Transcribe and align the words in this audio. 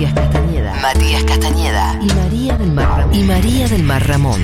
Matías 0.00 0.14
Castañeda. 0.14 0.74
Matías 0.80 1.24
Castañeda. 1.24 1.98
Y 2.00 2.06
María 2.14 2.56
del 2.56 2.72
Mar 2.72 2.88
Ramón. 2.88 3.14
Y 3.14 3.22
María 3.22 3.68
del 3.68 3.82
Mar 3.82 4.06
Ramón. 4.06 4.40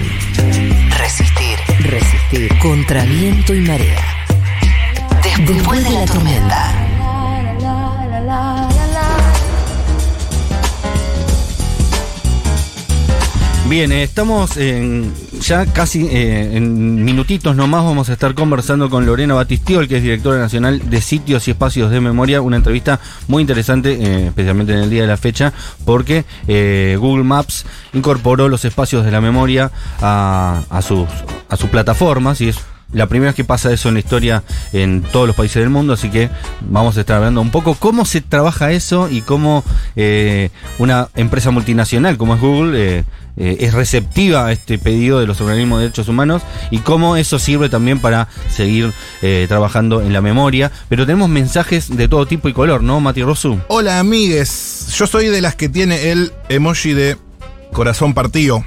Resistir. 0.99 1.59
Resistir. 1.81 2.59
Contra 2.59 3.05
viento 3.05 3.55
y 3.55 3.61
marea. 3.63 4.05
Después, 5.47 5.83
de 5.83 5.91
la 5.93 6.05
tormenta. 6.05 6.73
Bien, 13.67 13.93
eh, 13.93 14.03
estamos 14.03 14.59
en, 14.59 15.15
ya 15.41 15.67
casi 15.67 16.07
eh, 16.07 16.57
en 16.57 17.05
minutitos 17.05 17.57
nomás 17.57 17.85
vamos 17.85 18.09
a 18.09 18.13
estar 18.13 18.35
conversando 18.35 18.91
con 18.91 19.07
Lorena 19.07 19.35
Batistiol, 19.35 19.89
que 19.89 19.99
es 19.99 20.03
directora 20.03 20.39
nacional 20.39 20.91
de 20.91 21.01
sitios 21.01 21.47
y 21.49 21.53
espacios 21.53 21.91
de 21.91 22.01
memoria, 22.01 22.41
una 22.41 22.57
entrevista 22.57 23.01
muy 23.29 23.43
interesante, 23.43 23.93
eh, 23.93 24.27
especialmente 24.29 24.73
en 24.73 24.81
el 24.81 24.91
día 24.91 25.03
de 25.03 25.09
la 25.09 25.17
fecha, 25.17 25.53
porque 25.85 26.25
Google 26.99 27.25
Maps 27.25 27.65
incorporó 27.93 28.49
los 28.49 28.65
espacios 28.65 29.05
de 29.05 29.11
la 29.11 29.21
memoria 29.21 29.71
a, 30.01 30.63
a, 30.71 30.83
sus, 30.83 31.09
a 31.49 31.57
sus 31.57 31.71
plataformas 31.71 32.41
y 32.41 32.49
es 32.49 32.59
la 32.93 33.09
primera 33.09 33.31
vez 33.31 33.37
que 33.37 33.45
pasa 33.45 33.73
eso 33.73 33.89
en 33.89 33.95
la 33.95 34.01
historia 34.01 34.45
en 34.73 35.03
todos 35.03 35.27
los 35.27 35.35
países 35.35 35.61
del 35.61 35.71
mundo, 35.71 35.93
así 35.95 36.09
que 36.09 36.31
vamos 36.61 36.97
a 36.97 37.01
estar 37.01 37.17
hablando 37.17 37.41
un 37.41 37.51
poco 37.51 37.75
cómo 37.75 38.05
se 38.05 38.21
trabaja 38.21 38.71
eso 38.73 39.09
y 39.11 39.23
cómo 39.23 39.65
una 40.79 41.09
empresa 41.15 41.51
multinacional 41.51 42.17
como 42.17 42.35
es 42.35 42.41
Google 42.41 42.99
eh, 42.99 43.05
es 43.37 43.75
receptiva 43.75 44.47
a 44.47 44.53
este 44.53 44.79
pedido 44.79 45.21
de 45.21 45.27
los 45.27 45.41
organismos 45.41 45.79
de 45.79 45.85
derechos 45.85 46.09
humanos 46.09 46.43
y 46.71 46.79
cómo 46.79 47.17
eso 47.17 47.39
sirve 47.39 47.69
también 47.69 47.99
para 47.99 48.29
seguir 48.49 48.93
eh, 49.23 49.47
trabajando 49.49 50.01
en 50.03 50.13
la 50.13 50.21
memoria. 50.21 50.73
Pero 50.89 51.07
tenemos 51.07 51.29
mensajes 51.29 51.95
de 51.97 52.09
todo 52.09 52.27
tipo 52.27 52.49
y 52.49 52.53
color, 52.53 52.83
¿no, 52.83 53.01
Mati 53.01 53.23
Rosu? 53.23 53.61
Hola, 53.69 53.99
amigues. 53.99 54.95
Yo 54.97 55.07
soy 55.07 55.27
de 55.27 55.41
las 55.41 55.55
que 55.55 55.69
tiene 55.69 56.11
el 56.11 56.33
emoji 56.49 56.93
de 56.93 57.17
corazón 57.73 58.15
partido 58.15 58.65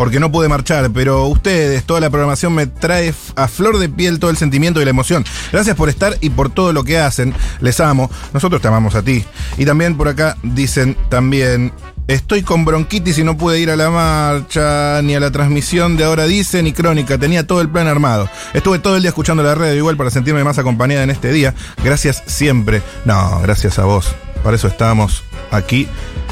porque 0.00 0.18
no 0.18 0.32
pude 0.32 0.48
marchar, 0.48 0.90
pero 0.92 1.26
ustedes, 1.26 1.84
toda 1.84 2.00
la 2.00 2.08
programación 2.08 2.54
me 2.54 2.66
trae 2.66 3.12
a 3.36 3.48
flor 3.48 3.78
de 3.78 3.90
piel 3.90 4.18
todo 4.18 4.30
el 4.30 4.38
sentimiento 4.38 4.80
y 4.80 4.84
la 4.84 4.90
emoción. 4.92 5.26
Gracias 5.52 5.76
por 5.76 5.90
estar 5.90 6.16
y 6.22 6.30
por 6.30 6.48
todo 6.48 6.72
lo 6.72 6.84
que 6.84 6.98
hacen. 6.98 7.34
Les 7.60 7.80
amo. 7.80 8.10
Nosotros 8.32 8.62
te 8.62 8.68
amamos 8.68 8.94
a 8.94 9.02
ti. 9.02 9.26
Y 9.58 9.66
también 9.66 9.98
por 9.98 10.08
acá 10.08 10.38
dicen 10.42 10.96
también 11.10 11.74
Estoy 12.10 12.42
con 12.42 12.64
bronquitis 12.64 13.18
y 13.18 13.22
no 13.22 13.36
pude 13.36 13.60
ir 13.60 13.70
a 13.70 13.76
la 13.76 13.88
marcha, 13.88 15.00
ni 15.00 15.14
a 15.14 15.20
la 15.20 15.30
transmisión 15.30 15.96
de 15.96 16.02
Ahora 16.02 16.24
Dice, 16.24 16.60
ni 16.60 16.72
Crónica. 16.72 17.18
Tenía 17.18 17.46
todo 17.46 17.60
el 17.60 17.68
plan 17.68 17.86
armado. 17.86 18.28
Estuve 18.52 18.80
todo 18.80 18.96
el 18.96 19.02
día 19.02 19.10
escuchando 19.10 19.44
la 19.44 19.54
radio 19.54 19.76
igual 19.76 19.96
para 19.96 20.10
sentirme 20.10 20.42
más 20.42 20.58
acompañada 20.58 21.04
en 21.04 21.10
este 21.10 21.30
día. 21.30 21.54
Gracias 21.84 22.24
siempre. 22.26 22.82
No, 23.04 23.38
gracias 23.42 23.78
a 23.78 23.84
vos. 23.84 24.12
Para 24.42 24.56
eso 24.56 24.66
estamos 24.66 25.22
aquí. 25.52 25.86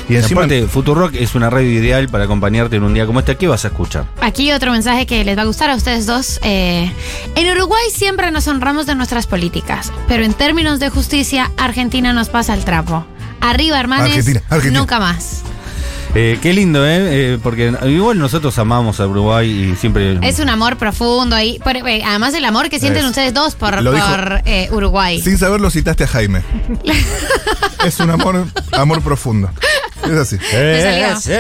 Y 0.08 0.16
encima. 0.16 0.40
Aparte, 0.40 0.66
Futurock 0.66 1.14
es 1.14 1.36
una 1.36 1.48
radio 1.48 1.70
ideal 1.70 2.08
para 2.08 2.24
acompañarte 2.24 2.74
en 2.74 2.82
un 2.82 2.92
día 2.92 3.06
como 3.06 3.20
este. 3.20 3.36
¿Qué 3.36 3.46
vas 3.46 3.64
a 3.64 3.68
escuchar? 3.68 4.04
Aquí 4.20 4.50
otro 4.50 4.72
mensaje 4.72 5.06
que 5.06 5.22
les 5.22 5.38
va 5.38 5.42
a 5.42 5.44
gustar 5.44 5.70
a 5.70 5.76
ustedes 5.76 6.06
dos. 6.06 6.40
Eh, 6.42 6.92
en 7.36 7.50
Uruguay 7.56 7.84
siempre 7.94 8.32
nos 8.32 8.48
honramos 8.48 8.86
de 8.86 8.96
nuestras 8.96 9.28
políticas, 9.28 9.92
pero 10.08 10.24
en 10.24 10.34
términos 10.34 10.80
de 10.80 10.88
justicia, 10.90 11.52
Argentina 11.56 12.12
nos 12.12 12.30
pasa 12.30 12.54
el 12.54 12.64
trapo. 12.64 13.06
Arriba, 13.40 13.78
hermanos. 13.78 14.10
Nunca 14.72 14.98
más. 14.98 15.44
Eh, 16.14 16.38
qué 16.40 16.52
lindo, 16.52 16.86
¿eh? 16.86 17.34
¿eh? 17.34 17.38
Porque 17.42 17.72
igual 17.86 18.18
nosotros 18.18 18.58
amamos 18.58 18.98
a 19.00 19.06
Uruguay 19.06 19.48
y 19.48 19.76
siempre. 19.76 20.18
Es 20.22 20.38
un 20.38 20.48
amor 20.48 20.76
profundo 20.76 21.36
ahí. 21.36 21.60
Eh, 21.64 22.02
además, 22.04 22.34
el 22.34 22.44
amor 22.44 22.70
que 22.70 22.80
sienten 22.80 23.04
ustedes 23.04 23.34
dos 23.34 23.54
por, 23.54 23.74
eh, 24.44 24.68
Uruguay. 24.72 25.20
Sin 25.20 25.38
saberlo, 25.38 25.70
citaste 25.70 26.04
a 26.04 26.08
Jaime. 26.08 26.42
es 27.84 28.00
un 28.00 28.10
amor, 28.10 28.46
amor 28.72 29.02
profundo. 29.02 29.50
Es 30.08 30.18
así. 30.18 30.36
Me 30.52 30.80
salió. 30.80 31.38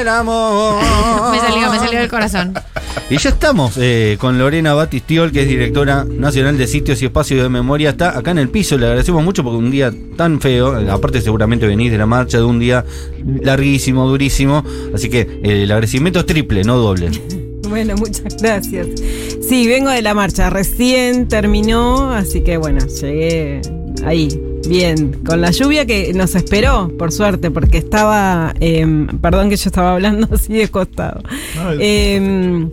el 0.00 0.08
amor. 0.08 0.82
me 1.32 1.38
salió, 1.38 1.70
me 1.70 1.78
salió 1.78 2.00
del 2.00 2.08
corazón. 2.08 2.54
Y 3.10 3.16
ya 3.16 3.30
estamos 3.30 3.78
eh, 3.78 4.16
con 4.20 4.38
Lorena 4.38 4.74
Batistiol, 4.74 5.32
que 5.32 5.42
es 5.42 5.48
directora 5.48 6.04
nacional 6.04 6.58
de 6.58 6.66
sitios 6.66 7.00
y 7.00 7.06
espacios 7.06 7.42
de 7.42 7.48
memoria. 7.48 7.90
Está 7.90 8.18
acá 8.18 8.32
en 8.32 8.38
el 8.38 8.50
piso, 8.50 8.76
le 8.76 8.86
agradecemos 8.86 9.24
mucho 9.24 9.42
porque 9.42 9.56
un 9.56 9.70
día 9.70 9.92
tan 10.16 10.40
feo, 10.40 10.76
aparte 10.90 11.20
seguramente 11.20 11.66
venís 11.66 11.90
de 11.90 11.98
la 11.98 12.06
marcha 12.06 12.38
de 12.38 12.44
un 12.44 12.58
día 12.58 12.84
larguísimo, 13.42 14.06
durísimo. 14.06 14.64
Así 14.94 15.08
que 15.08 15.20
eh, 15.20 15.62
el 15.62 15.70
agradecimiento 15.70 16.20
es 16.20 16.26
triple, 16.26 16.64
no 16.64 16.76
doble. 16.76 17.10
Bueno, 17.68 17.96
muchas 17.96 18.34
gracias. 18.40 18.86
Sí, 19.46 19.66
vengo 19.66 19.90
de 19.90 20.00
la 20.00 20.14
marcha, 20.14 20.48
recién 20.48 21.28
terminó, 21.28 22.10
así 22.12 22.40
que 22.40 22.56
bueno, 22.56 22.80
llegué 22.86 23.60
ahí, 24.06 24.28
bien, 24.68 25.24
con 25.24 25.40
la 25.40 25.50
lluvia 25.50 25.86
que 25.86 26.12
nos 26.14 26.34
esperó, 26.34 26.90
por 26.98 27.12
suerte, 27.12 27.50
porque 27.50 27.78
estaba, 27.78 28.54
em, 28.60 29.06
perdón 29.18 29.50
que 29.50 29.56
yo 29.56 29.68
estaba 29.68 29.94
hablando 29.94 30.28
así 30.34 30.52
de 30.52 30.68
costado. 30.68 31.22
Em, 31.78 32.70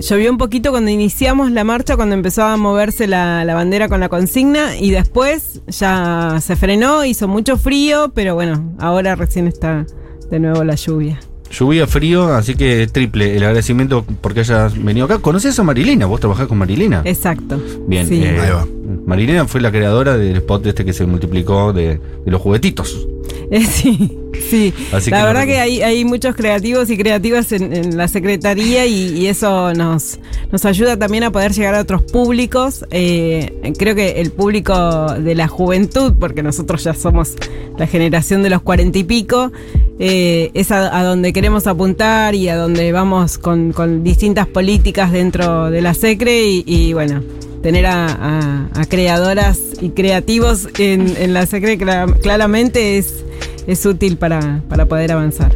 llovió 0.00 0.30
un 0.30 0.38
poquito 0.38 0.70
cuando 0.70 0.90
iniciamos 0.90 1.50
la 1.50 1.64
marcha, 1.64 1.96
cuando 1.96 2.14
empezó 2.14 2.44
a 2.44 2.56
moverse 2.56 3.06
la, 3.06 3.44
bandera 3.46 3.88
con 3.88 4.00
la 4.00 4.08
consigna 4.08 4.76
y 4.78 4.90
después 4.90 5.62
ya 5.66 6.38
se 6.40 6.56
frenó, 6.56 7.04
hizo 7.04 7.28
mucho 7.28 7.56
frío, 7.56 8.12
pero 8.14 8.34
bueno, 8.34 8.74
ahora 8.78 9.14
recién 9.14 9.46
está 9.46 9.86
de 10.30 10.40
nuevo 10.40 10.64
la 10.64 10.74
lluvia. 10.74 11.20
Lluvia, 11.50 11.86
frío, 11.86 12.34
así 12.34 12.56
que 12.56 12.88
triple 12.88 13.36
el 13.36 13.44
agradecimiento 13.44 14.04
porque 14.20 14.40
hayas 14.40 14.82
venido 14.82 15.06
acá. 15.06 15.18
¿Conoces 15.18 15.56
a 15.58 15.62
Marilena? 15.62 16.06
¿Vos 16.06 16.18
trabajás 16.18 16.48
con 16.48 16.58
Marilena? 16.58 17.02
Exacto. 17.04 17.60
Bien, 17.86 18.12
eh, 18.12 18.40
Ahí 18.40 18.50
va. 18.50 18.66
Marilena 19.06 19.46
fue 19.46 19.60
la 19.60 19.70
creadora 19.70 20.16
del 20.16 20.36
spot 20.36 20.66
este 20.66 20.84
que 20.84 20.92
se 20.92 21.06
multiplicó 21.06 21.72
de, 21.72 22.00
los 22.24 22.40
juguetitos. 22.40 23.06
Eh, 23.50 23.64
sí. 23.64 24.18
Sí, 24.48 24.72
la 25.10 25.24
verdad 25.24 25.44
que 25.44 25.58
hay, 25.58 25.82
hay, 25.82 26.04
muchos 26.04 26.36
creativos 26.36 26.90
y 26.90 26.96
creativas 26.96 27.50
en, 27.52 27.96
la 27.96 28.06
Secretaría 28.06 28.86
y, 28.86 29.26
eso 29.26 29.72
nos, 29.74 30.20
nos 30.52 30.64
ayuda 30.64 30.96
también 30.96 31.24
a 31.24 31.32
poder 31.32 31.52
llegar 31.52 31.74
a 31.74 31.80
otros 31.80 32.02
públicos. 32.02 32.84
Eh, 32.90 33.74
creo 33.78 33.94
que 33.94 34.20
el 34.20 34.30
público 34.30 35.06
de 35.14 35.34
la 35.34 35.48
juventud, 35.48 36.14
porque 36.20 36.42
nosotros 36.42 36.84
ya 36.84 36.94
somos 36.94 37.34
la 37.76 37.86
generación 37.86 38.42
de 38.42 38.50
los 38.50 38.62
cuarenta 38.62 38.98
y 38.98 39.04
pico, 39.04 39.50
eh, 39.98 40.50
es 40.54 40.70
a, 40.70 41.02
donde 41.02 41.32
queremos 41.32 41.66
apuntar 41.66 42.34
y 42.34 42.48
a 42.48 42.56
donde 42.56 42.92
vamos 42.92 43.38
con, 43.38 43.72
distintas 44.04 44.46
políticas 44.46 45.10
dentro 45.10 45.70
de 45.70 45.80
la 45.80 45.94
SECRE 45.94 46.62
y, 46.64 46.92
bueno, 46.92 47.22
tener 47.66 47.84
a, 47.86 48.68
creadoras 48.88 49.58
y 49.80 49.88
creativos 49.88 50.68
en, 50.78 51.16
en 51.16 51.34
la 51.34 51.46
SECRE 51.46 51.76
claramente 52.22 52.96
es 52.96 53.24
es 53.66 53.84
útil 53.84 54.16
para, 54.16 54.62
para 54.68 54.86
poder 54.86 55.10
avanzar. 55.10 55.50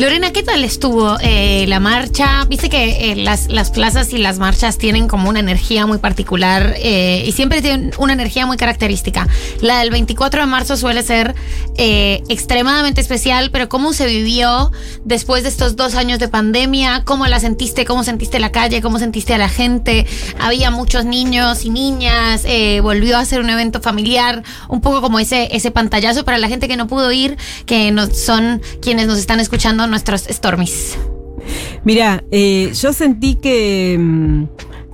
Lorena, 0.00 0.32
¿qué 0.32 0.42
tal 0.42 0.64
estuvo 0.64 1.18
eh, 1.20 1.66
la 1.68 1.78
marcha? 1.78 2.46
Viste 2.46 2.70
que 2.70 3.12
eh, 3.12 3.16
las, 3.16 3.48
las, 3.48 3.70
plazas 3.70 4.14
y 4.14 4.16
las 4.16 4.38
marchas 4.38 4.78
tienen 4.78 5.08
como 5.08 5.28
una 5.28 5.40
energía 5.40 5.84
muy 5.84 5.98
particular 5.98 6.74
eh, 6.78 7.22
y 7.26 7.32
siempre 7.32 7.60
tienen 7.60 7.92
una 7.98 8.14
energía 8.14 8.46
muy 8.46 8.56
característica. 8.56 9.28
La 9.60 9.80
del 9.80 9.90
24 9.90 10.40
de 10.40 10.46
marzo 10.46 10.78
suele 10.78 11.02
ser 11.02 11.34
extremadamente 11.76 13.00
especial, 13.00 13.50
pero 13.50 13.70
¿cómo 13.70 13.94
se 13.94 14.06
vivió 14.06 14.70
después 15.04 15.42
de 15.42 15.48
estos 15.50 15.76
dos 15.76 15.94
años 15.94 16.18
de 16.18 16.28
pandemia? 16.28 17.04
¿Cómo 17.04 17.26
la 17.26 17.40
sentiste? 17.40 17.84
¿Cómo 17.86 18.02
sentiste 18.02 18.38
la 18.38 18.52
calle? 18.52 18.82
¿Cómo 18.82 18.98
sentiste 18.98 19.32
a 19.32 19.38
la 19.38 19.48
gente? 19.48 20.06
Había 20.38 20.70
muchos 20.70 21.06
niños 21.06 21.64
y 21.64 21.70
niñas, 21.70 22.44
volvió 22.82 23.16
a 23.16 23.24
ser 23.24 23.40
un 23.40 23.48
evento 23.48 23.80
familiar, 23.80 24.42
un 24.68 24.82
poco 24.82 25.00
como 25.00 25.18
ese, 25.18 25.48
ese 25.52 25.70
pantallazo 25.70 26.24
para 26.24 26.36
la 26.36 26.48
gente 26.48 26.68
que 26.68 26.76
no 26.76 26.86
pudo 26.86 27.12
ir, 27.12 27.38
que 27.64 27.90
no, 27.92 28.06
son 28.10 28.60
quienes 28.82 29.06
nos 29.06 29.18
están 29.18 29.40
escuchando 29.40 29.89
nuestros 29.90 30.22
Stormies? 30.22 30.98
Mira, 31.84 32.24
eh, 32.30 32.72
yo 32.74 32.92
sentí 32.92 33.36
que, 33.36 33.96
mm, 33.98 34.44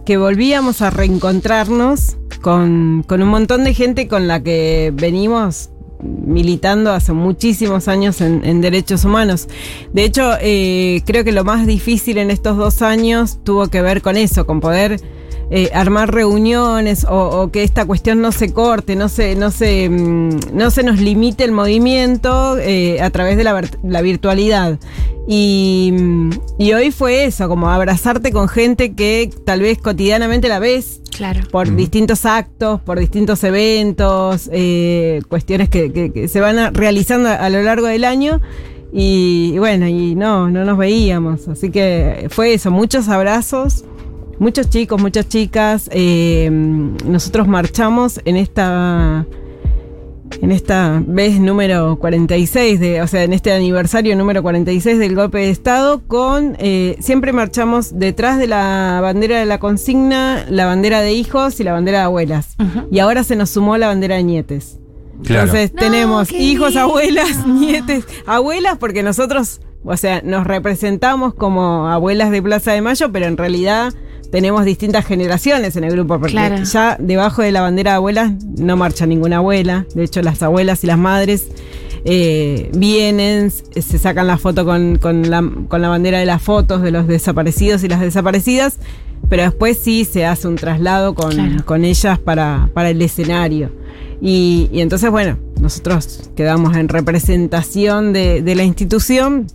que 0.05 0.17
volvíamos 0.17 0.83
a 0.83 0.91
reencontrarnos 0.91 2.17
con, 2.41 3.05
con 3.07 3.23
un 3.23 3.29
montón 3.29 3.65
de 3.65 3.75
gente 3.75 4.09
con 4.09 4.29
la 4.29 4.43
que 4.43 4.93
venimos 4.95 5.71
militando 6.03 6.93
hace 6.93 7.13
muchísimos 7.13 7.89
años 7.89 8.21
en, 8.21 8.61
derechos 8.61 9.05
humanos. 9.05 9.49
De 9.93 10.05
hecho, 10.05 10.33
eh, 10.41 11.03
creo 11.07 11.25
que 11.25 11.33
lo 11.33 11.45
más 11.45 11.67
difícil 11.67 12.19
en 12.19 12.31
estos 12.31 12.57
dos 12.57 12.83
años 12.83 13.39
tuvo 13.45 13.69
que 13.69 13.83
ver 13.83 14.03
con 14.03 14.17
eso, 14.17 14.47
con 14.47 14.61
poder 14.61 15.01
eh, 15.49 15.71
armar 15.73 16.13
reuniones 16.13 17.07
o, 17.09 17.51
que 17.53 17.63
esta 17.63 17.85
cuestión 17.85 18.21
no 18.21 18.33
se 18.33 18.53
corte, 18.53 18.97
no 18.97 19.09
se, 19.09 19.37
no 19.37 19.53
se, 19.53 19.89
mm, 19.89 20.39
no 20.53 20.73
se 20.73 20.83
nos 20.83 20.99
limite 20.99 21.45
el 21.45 21.53
movimiento 21.53 22.59
eh, 22.59 23.01
a 23.01 23.11
través 23.11 23.37
de 23.37 23.45
la, 23.45 24.03
virtualidad. 24.03 24.81
Y, 25.29 25.93
mm, 25.93 26.31
y, 26.59 26.73
hoy 26.73 26.91
fue 26.91 27.27
eso, 27.27 27.49
como 27.49 27.71
abrazarte 27.71 28.33
con 28.33 28.49
gente 28.49 28.95
que 28.95 29.31
tal 29.45 29.61
vez 29.61 29.79
cotidianamente 29.79 30.49
la 30.49 30.59
ves. 30.59 31.01
Claro. 31.17 31.43
Por 31.53 31.75
distintos 31.77 32.27
actos, 32.27 32.81
por 32.81 32.99
distintos 32.99 33.45
eventos, 33.45 34.51
eh, 34.53 35.23
cuestiones 35.29 35.69
que, 35.69 36.27
se 36.29 36.41
van 36.41 36.75
realizando 36.75 37.29
a, 37.29 37.49
lo 37.51 37.63
largo 37.63 37.87
del 37.87 38.05
año. 38.05 38.41
Y, 38.93 39.57
bueno, 39.59 39.87
y 39.87 40.17
no, 40.17 40.51
no 40.51 40.65
nos 40.65 40.77
veíamos. 40.77 41.47
Así 41.47 41.71
que 41.71 42.27
fue 42.31 42.55
eso, 42.55 42.73
muchos 42.73 43.09
abrazos 43.09 43.85
muchos 44.39 44.69
chicos, 44.71 45.01
muchas 45.01 45.29
chicas. 45.29 45.89
Eh, 45.93 46.49
nosotros 47.05 47.47
marchamos 47.49 48.21
en 48.25 48.37
esta 48.37 49.27
en 50.43 50.51
esta 50.51 51.01
vez 51.07 51.39
número 51.39 51.99
46, 52.01 52.81
de, 52.81 53.01
o 53.01 53.07
sea, 53.07 53.23
en 53.23 53.33
este 53.33 53.53
aniversario 53.53 54.17
número 54.17 54.43
46 54.43 54.99
del 54.99 55.15
golpe 55.15 55.39
de 55.39 55.51
Estado, 55.51 56.03
con 56.09 56.57
eh, 56.59 56.97
siempre 57.01 57.33
marchamos 57.33 57.97
detrás 57.97 58.37
de 58.39 58.49
la 58.49 58.99
bandera 59.01 59.39
de 59.39 59.47
la 59.47 59.59
consigna, 59.61 60.45
la 60.51 60.67
bandera 60.67 61.01
de 61.01 61.13
hijos 61.13 61.61
y 61.61 61.65
la 61.65 61.73
bandera 61.73 61.99
de 61.99 62.05
abuelas. 62.05 62.57
Y 62.91 62.99
ahora 62.99 63.23
se 63.23 63.37
nos 63.37 63.51
sumó 63.51 63.79
la 63.79 63.87
bandera 63.87 64.17
de 64.17 64.25
nietes. 64.25 64.79
Claro. 65.23 65.45
Entonces 65.45 65.73
No, 65.75 65.81
tenemos 65.81 66.33
hijos, 66.33 66.71
lindo. 66.71 66.81
abuelas, 66.83 67.47
nietes, 67.47 68.05
abuelas 68.27 68.79
porque 68.79 69.05
nosotros, 69.05 69.61
o 69.85 69.97
sea, 69.97 70.23
nos 70.23 70.45
representamos 70.45 71.35
como 71.35 71.89
abuelas 71.89 72.33
de 72.33 72.43
Plaza 72.43 72.73
de 72.73 72.83
Mayo, 72.83 73.13
pero 73.13 73.27
en 73.27 73.37
realidad 73.37 73.95
tenemos 74.31 74.65
distintas 74.65 75.05
generaciones 75.07 75.77
en 75.77 75.85
el 75.85 75.93
grupo, 75.93 76.19
porque 76.19 76.33
Claro. 76.33 76.63
ya 76.65 76.97
debajo 77.01 77.43
de 77.43 77.53
la 77.53 77.61
bandera 77.61 77.93
de 77.93 77.97
abuelas 77.97 78.33
no 78.59 78.77
marcha 78.77 79.07
ninguna 79.07 79.39
abuela, 79.39 79.87
de 79.95 80.05
hecho 80.05 80.23
las 80.23 80.43
abuelas 80.43 80.83
y 80.85 80.87
las 80.87 80.99
madres 80.99 81.49
eh, 82.05 82.71
vienen, 82.77 83.51
se 83.51 83.99
sacan 83.99 84.27
la 84.27 84.39
foto 84.39 84.65
con, 84.65 84.97
con 84.99 85.29
la, 85.31 85.43
con 85.69 85.83
la 85.83 85.89
bandera 85.89 86.19
de 86.19 86.27
las 86.27 86.41
fotos 86.43 86.83
de 86.83 86.91
los 86.93 87.07
desaparecidos 87.09 87.83
y 87.85 87.89
las 87.89 88.01
desaparecidas, 88.01 88.79
pero 89.29 89.43
después 89.43 89.79
sí 89.83 90.05
se 90.05 90.25
hace 90.25 90.47
un 90.47 90.57
traslado 90.57 91.15
con, 91.15 91.33
Claro. 91.33 91.65
con 91.65 91.85
ellas 91.85 92.19
para, 92.19 92.69
para 92.75 92.91
el 92.91 93.03
escenario. 93.03 93.71
Y, 94.21 94.69
y 94.73 94.81
entonces, 94.81 95.11
bueno, 95.11 95.37
nosotros 95.61 96.31
quedamos 96.37 96.77
en 96.77 96.89
representación 96.89 98.13
de, 98.13 98.41
de 98.43 98.55
la 98.55 98.63
institución, 98.65 99.47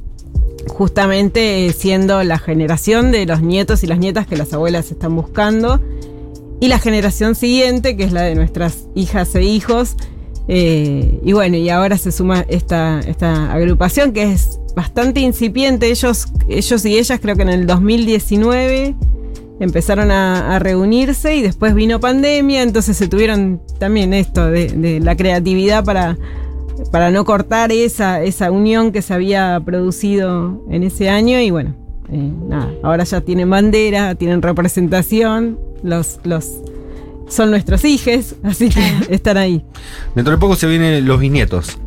justamente 0.70 1.74
siendo 1.74 2.24
la 2.24 2.40
generación 2.40 3.12
de 3.12 3.26
los 3.26 3.42
nietos 3.42 3.84
y 3.84 3.88
las 3.88 4.00
nietas 4.00 4.28
que 4.28 4.38
las 4.38 4.54
abuelas 4.54 4.92
están 4.92 5.16
buscando, 5.16 5.80
y 6.60 6.68
la 6.68 6.80
generación 6.80 7.36
siguiente, 7.36 7.98
que 7.98 8.04
es 8.04 8.12
la 8.12 8.22
de 8.22 8.36
nuestras 8.36 8.86
hijas 8.94 9.34
e 9.36 9.44
hijos. 9.44 9.96
eh, 10.48 11.20
y 11.24 11.34
bueno, 11.34 11.58
y 11.58 11.70
ahora 11.70 11.98
se 11.98 12.12
suma 12.12 12.46
esta, 12.48 13.00
esta 13.00 13.52
agrupación 13.52 14.12
que 14.12 14.32
es 14.32 14.60
bastante 14.76 15.22
incipiente. 15.22 15.90
Ellos, 15.90 16.28
ellos 16.48 16.86
y 16.86 16.98
ellas 16.98 17.20
creo 17.22 17.36
que 17.36 17.42
en 17.42 17.50
el 17.50 17.66
2019 17.66 18.96
empezaron 19.60 20.12
a, 20.12 20.60
reunirse 20.60 21.36
y 21.36 21.42
después 21.42 21.74
vino 21.74 22.00
pandemia, 22.00 22.64
entonces 22.64 22.98
se 22.98 23.08
tuvieron 23.08 23.62
también 23.80 24.14
esto 24.14 24.46
de 24.48 25.00
la 25.02 25.16
creatividad 25.16 25.84
para, 25.84 26.18
para 26.92 27.10
no 27.10 27.26
cortar 27.26 27.72
esa, 27.72 28.22
esa 28.22 28.52
unión 28.52 28.92
que 28.92 29.02
se 29.02 29.14
había 29.14 29.62
producido 29.64 30.62
en 30.70 30.84
ese 30.84 31.10
año 31.10 31.40
y 31.40 31.50
bueno, 31.50 31.74
eh, 32.12 32.32
nada, 32.48 32.70
ahora 32.84 33.06
ya 33.06 33.22
tienen 33.22 33.50
bandera, 33.50 34.16
tienen 34.16 34.42
representación, 34.42 35.58
los, 35.84 36.20
los 36.24 36.62
son 37.30 37.50
nuestros 37.50 37.86
hijos, 37.86 38.36
así 38.44 38.70
que 38.70 38.82
están 39.10 39.38
ahí. 39.38 39.64
Dentro 40.14 40.34
de 40.34 40.40
poco 40.40 40.56
se 40.56 40.68
vienen 40.68 41.06
los 41.06 41.20
bisnietos. 41.20 41.80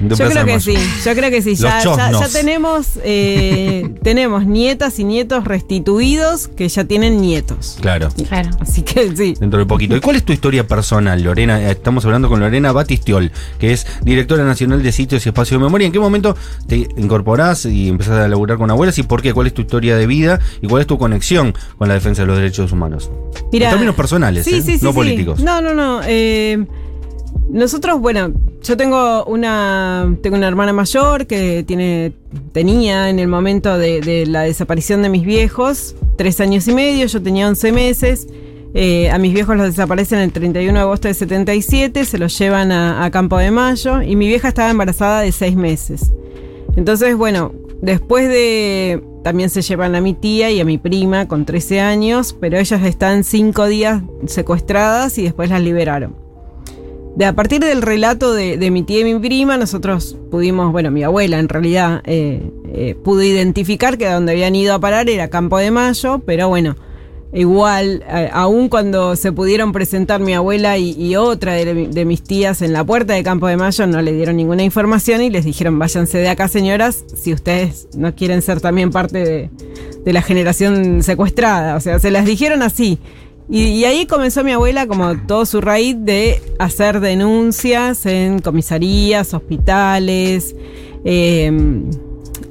De 0.00 0.08
Yo 0.14 0.16
creo 0.16 0.44
que 0.44 0.52
Mayo. 0.52 0.60
sí, 0.60 0.76
yo 1.04 1.14
creo 1.14 1.30
que 1.30 1.42
sí. 1.42 1.54
Ya, 1.56 1.78
ya, 1.78 1.82
chosnos. 1.82 2.20
ya 2.20 2.28
tenemos, 2.28 2.86
eh, 3.04 3.88
tenemos 4.02 4.46
nietas 4.46 4.98
y 4.98 5.04
nietos 5.04 5.44
restituidos 5.44 6.48
que 6.48 6.68
ya 6.68 6.84
tienen 6.84 7.20
nietos. 7.20 7.78
Claro. 7.80 8.08
Claro. 8.28 8.50
Así 8.60 8.82
que 8.82 9.14
sí. 9.16 9.34
Dentro 9.38 9.58
de 9.58 9.66
poquito. 9.66 9.96
¿Y 9.96 10.00
cuál 10.00 10.16
es 10.16 10.24
tu 10.24 10.32
historia 10.32 10.66
personal, 10.66 11.22
Lorena? 11.22 11.60
Eh, 11.62 11.70
Estamos 11.72 12.04
hablando 12.04 12.28
con 12.28 12.40
Lorena 12.40 12.72
Batistiol, 12.72 13.30
que 13.58 13.72
es 13.72 13.86
directora 14.02 14.44
nacional 14.44 14.82
de 14.82 14.92
sitios 14.92 15.24
y 15.26 15.28
espacios 15.30 15.60
de 15.60 15.64
memoria. 15.64 15.86
¿En 15.86 15.92
qué 15.92 16.00
momento 16.00 16.36
te 16.66 16.76
incorporás 16.96 17.64
y 17.66 17.88
empezás 17.88 18.18
a 18.18 18.28
laburar 18.28 18.58
con 18.58 18.70
abuelas? 18.70 18.98
¿Y 18.98 19.02
por 19.04 19.22
qué? 19.22 19.32
¿Cuál 19.32 19.46
es 19.46 19.54
tu 19.54 19.62
historia 19.62 19.96
de 19.96 20.06
vida? 20.06 20.40
¿Y 20.60 20.66
cuál 20.68 20.80
es 20.82 20.86
tu 20.86 20.98
conexión 20.98 21.54
con 21.76 21.88
la 21.88 21.94
defensa 21.94 22.22
de 22.22 22.26
los 22.26 22.36
derechos 22.36 22.72
humanos? 22.72 23.10
Mira, 23.52 23.66
en 23.66 23.72
términos 23.72 23.94
personales, 23.94 24.44
sí, 24.44 24.56
¿eh? 24.56 24.62
sí, 24.62 24.78
sí, 24.78 24.84
no 24.84 24.90
sí. 24.90 24.96
políticos. 24.96 25.40
No, 25.40 25.60
no, 25.60 25.74
no. 25.74 26.00
eh, 26.06 26.66
nosotros, 27.50 28.00
bueno, 28.00 28.32
yo 28.68 28.76
tengo 28.76 29.24
una, 29.24 30.14
tengo 30.22 30.36
una 30.36 30.46
hermana 30.46 30.74
mayor 30.74 31.26
que 31.26 31.64
tiene, 31.66 32.12
tenía 32.52 33.08
en 33.08 33.18
el 33.18 33.26
momento 33.26 33.78
de, 33.78 34.26
la 34.26 34.42
desaparición 34.42 35.00
de 35.00 35.08
mis 35.08 35.24
viejos, 35.24 35.96
tres 36.16 36.38
años 36.40 36.68
y 36.68 36.74
medio, 36.74 37.06
yo 37.06 37.22
tenía 37.22 37.48
11 37.48 37.72
meses. 37.72 38.28
Eh, 38.74 39.10
a 39.10 39.16
mis 39.16 39.32
viejos 39.32 39.56
los 39.56 39.68
desaparecen 39.68 40.18
el 40.18 40.32
31 40.32 40.74
de 40.74 40.80
agosto 40.80 41.08
de 41.08 41.14
77, 41.14 42.04
se 42.04 42.18
los 42.18 42.38
llevan 42.38 42.70
a, 42.70 43.06
a 43.06 43.10
Campo 43.10 43.38
de 43.38 43.50
Mayo 43.50 44.02
y 44.02 44.16
mi 44.16 44.28
vieja 44.28 44.48
estaba 44.48 44.70
embarazada 44.70 45.22
de 45.22 45.32
seis 45.32 45.56
meses. 45.56 46.12
Entonces, 46.76 47.16
bueno, 47.16 47.54
después 47.80 48.28
de... 48.28 49.02
También 49.24 49.50
se 49.50 49.62
llevan 49.62 49.94
a 49.94 50.00
mi 50.00 50.14
tía 50.14 50.50
y 50.50 50.60
a 50.60 50.64
mi 50.64 50.78
prima 50.78 51.26
con 51.26 51.44
13 51.44 51.80
años, 51.80 52.36
pero 52.38 52.58
ellas 52.58 52.82
están 52.82 53.24
cinco 53.24 53.66
días 53.66 54.02
secuestradas 54.26 55.18
y 55.18 55.24
después 55.24 55.50
las 55.50 55.60
liberaron. 55.60 56.27
De 57.18 57.24
a 57.24 57.32
partir 57.32 57.58
del 57.58 57.82
relato 57.82 58.32
de, 58.32 58.70
mi 58.70 58.84
tía 58.84 59.00
y 59.00 59.12
mi 59.12 59.18
prima, 59.18 59.56
nosotros 59.56 60.16
pudimos, 60.30 60.70
bueno, 60.70 60.92
mi 60.92 61.02
abuela 61.02 61.40
en 61.40 61.48
realidad 61.48 62.00
eh, 62.04 62.48
eh, 62.72 62.94
pudo 62.94 63.24
identificar 63.24 63.98
que 63.98 64.08
donde 64.08 64.30
habían 64.30 64.54
ido 64.54 64.72
a 64.72 64.78
parar 64.78 65.10
era 65.10 65.26
Campo 65.26 65.58
de 65.58 65.72
Mayo, 65.72 66.20
pero 66.24 66.48
bueno, 66.48 66.76
igual, 67.32 68.04
eh, 68.08 68.30
aún 68.32 68.68
cuando 68.68 69.16
se 69.16 69.32
pudieron 69.32 69.72
presentar 69.72 70.20
mi 70.20 70.32
abuela 70.32 70.78
y, 70.78 71.16
otra 71.16 71.54
de 71.54 72.04
mis 72.04 72.22
tías 72.22 72.62
en 72.62 72.72
la 72.72 72.84
puerta 72.84 73.14
de 73.14 73.24
Campo 73.24 73.48
de 73.48 73.56
Mayo, 73.56 73.88
no 73.88 74.00
le 74.00 74.12
dieron 74.12 74.36
ninguna 74.36 74.62
información 74.62 75.20
y 75.20 75.28
les 75.28 75.44
dijeron, 75.44 75.76
váyanse 75.76 76.18
de 76.18 76.28
acá 76.28 76.46
señoras, 76.46 77.04
si 77.16 77.32
ustedes 77.32 77.88
no 77.96 78.14
quieren 78.14 78.42
ser 78.42 78.60
también 78.60 78.90
parte 78.92 79.24
de, 79.24 79.50
de 80.04 80.12
la 80.12 80.22
generación 80.22 81.02
secuestrada. 81.02 81.74
O 81.74 81.80
sea, 81.80 81.98
se 81.98 82.12
las 82.12 82.24
dijeron 82.24 82.62
así. 82.62 83.00
Y, 83.50 83.62
y 83.68 83.84
ahí 83.86 84.04
comenzó 84.06 84.44
mi 84.44 84.52
abuela 84.52 84.86
como 84.86 85.16
todo 85.26 85.46
su 85.46 85.60
raíz 85.60 85.96
de 85.98 86.42
hacer 86.58 87.00
denuncias 87.00 88.04
en 88.06 88.40
comisarías, 88.40 89.32
hospitales. 89.34 90.54
eh, 91.04 91.50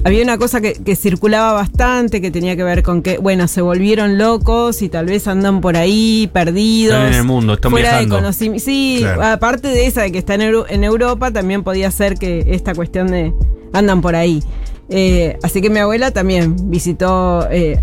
había 0.04 0.24
una 0.24 0.38
cosa 0.38 0.62
que, 0.62 0.74
que 0.74 0.96
circulaba 0.96 1.54
bastante 1.54 2.22
que 2.22 2.32
tenía 2.32 2.56
que 2.56 2.64
ver 2.64 2.82
con 2.82 3.02
que, 3.02 3.18
bueno, 3.18 3.48
se 3.48 3.62
volvieron 3.62 4.18
locos 4.18 4.82
y 4.82 4.90
tal 4.90 5.06
vez 5.08 5.28
andan 5.28 5.60
por 5.60 5.76
ahí 5.76 6.30
perdidos. 6.32 6.94
Están 6.96 7.08
en 7.14 7.20
el 7.20 7.24
mundo, 7.26 7.54
están 7.56 7.72
fuera 7.72 7.90
viajando. 7.90 8.16
de 8.16 8.22
conocimiento. 8.22 8.66
Sí, 8.66 8.98
Claro. 9.02 9.24
aparte 9.24 9.68
de 9.68 9.86
esa 9.86 10.04
de 10.04 10.12
que 10.12 10.18
está 10.20 10.36
en, 10.36 10.42
Euro- 10.42 10.66
en 10.70 10.84
Europa, 10.84 11.32
también 11.32 11.64
podía 11.64 11.92
ser 11.92 12.16
que 12.16 12.46
esta 12.52 12.74
cuestión 12.74 13.08
de 13.08 13.34
andan 13.74 14.02
por 14.02 14.16
ahí. 14.16 14.42
Eh, 14.90 15.38
así 15.44 15.62
que 15.62 15.70
mi 15.70 15.80
abuela 15.80 16.12
también 16.12 16.56
visitó 16.70 17.46
eh, 17.52 17.80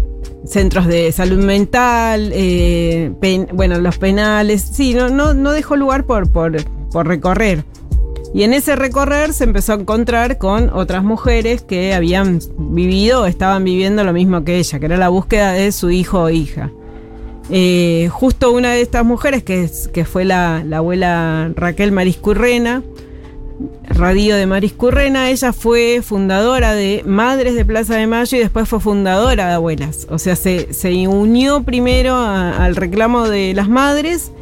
centros 0.46 0.86
de 0.86 1.10
salud 1.12 1.42
mental, 1.44 2.30
eh, 2.34 3.12
bueno, 3.52 3.78
los 3.80 3.98
penales. 3.98 4.60
Sí, 4.62 4.94
no, 4.94 5.08
no, 5.08 5.34
no 5.34 5.52
dejó 5.52 5.76
lugar 5.76 6.04
por, 6.04 6.30
por, 6.30 6.56
por 6.90 7.06
recorrer. 7.06 7.64
Y 8.34 8.42
en 8.42 8.52
ese 8.52 8.74
recorrer 8.74 9.32
se 9.32 9.44
empezó 9.44 9.72
a 9.74 9.76
encontrar 9.76 10.38
con 10.38 10.68
otras 10.70 11.04
mujeres 11.04 11.62
que 11.62 11.94
habían 11.94 12.40
vivido 12.58 13.22
o 13.22 13.26
estaban 13.26 13.62
viviendo 13.62 14.02
lo 14.02 14.12
mismo 14.12 14.42
que 14.44 14.58
ella, 14.58 14.80
que 14.80 14.86
era 14.86 14.96
la 14.96 15.08
búsqueda 15.08 15.52
de 15.52 15.70
su 15.70 15.90
hijo 15.90 16.22
o 16.22 16.30
hija. 16.30 16.70
Eh, 17.50 18.08
justo 18.10 18.50
una 18.52 18.72
de 18.72 18.80
estas 18.80 19.04
mujeres, 19.04 19.42
que, 19.44 19.62
es- 19.62 19.88
que 19.88 20.04
fue 20.04 20.24
la, 20.24 20.64
la 20.66 20.78
abuela 20.78 21.52
Raquel 21.54 21.92
Mariscurrena, 21.92 22.82
Radio 23.84 24.34
de 24.36 24.46
Mariscurrena, 24.46 25.30
ella 25.30 25.52
fue 25.52 26.00
fundadora 26.02 26.74
de 26.74 27.02
Madres 27.06 27.54
de 27.54 27.64
Plaza 27.64 27.94
de 27.94 28.06
Mayo 28.06 28.36
y 28.36 28.40
después 28.40 28.68
fue 28.68 28.80
fundadora 28.80 29.46
de 29.48 29.54
Abuelas. 29.54 30.06
O 30.10 30.18
sea, 30.18 30.34
se, 30.34 30.72
se 30.72 31.06
unió 31.06 31.62
primero 31.62 32.16
al 32.16 32.74
reclamo 32.74 33.28
de 33.28 33.54
las 33.54 33.68
madres 33.68 34.32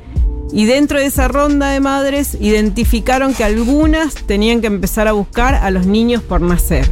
y 0.53 0.65
dentro 0.65 0.99
de 0.99 1.07
esa 1.07 1.29
ronda 1.29 1.71
de 1.71 1.81
madres 1.81 2.37
identificaron 2.41 3.35
que 3.35 3.45
algunas 3.45 4.15
tenían 4.15 4.61
que 4.63 4.67
empezar 4.69 5.09
a 5.09 5.13
buscar 5.13 5.55
a 5.57 5.71
los 5.71 5.87
niños 5.87 6.23
por 6.23 6.41
nacer. 6.41 6.91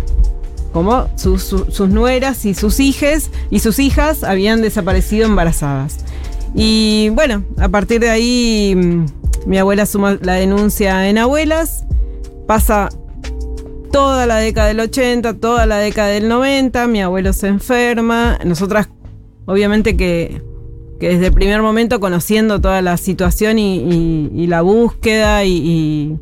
Como 0.72 1.08
sus, 1.16 1.42
su- 1.42 1.66
sus 1.70 1.88
nueras 1.88 2.44
y 2.44 2.54
sus 2.54 2.78
hijas 2.80 3.30
y 3.50 3.60
sus 3.60 3.78
hijas 3.78 4.22
habían 4.24 4.60
desaparecido 4.62 5.26
embarazadas. 5.26 5.96
Y 6.54 7.08
bueno, 7.14 7.44
a 7.58 7.68
partir 7.68 8.00
de 8.00 8.10
ahí 8.10 8.74
mm, 8.76 9.04
mi 9.46 9.58
abuela 9.58 9.86
suma 9.86 10.18
la 10.20 10.34
denuncia 10.34 11.08
en 11.08 11.18
abuelas, 11.18 11.84
pasa 12.50 12.88
toda 13.92 14.26
la 14.26 14.38
década 14.38 14.66
del 14.66 14.80
80, 14.80 15.34
toda 15.34 15.66
la 15.66 15.78
década 15.78 16.08
del 16.08 16.26
90, 16.26 16.88
mi 16.88 17.00
abuelo 17.00 17.32
se 17.32 17.46
enferma, 17.46 18.40
nosotras 18.44 18.88
obviamente 19.46 19.96
que, 19.96 20.42
que 20.98 21.10
desde 21.10 21.28
el 21.28 21.32
primer 21.32 21.62
momento 21.62 22.00
conociendo 22.00 22.60
toda 22.60 22.82
la 22.82 22.96
situación 22.96 23.60
y, 23.60 24.48
la 24.48 24.62
búsqueda 24.62 25.44
y, 25.44 26.18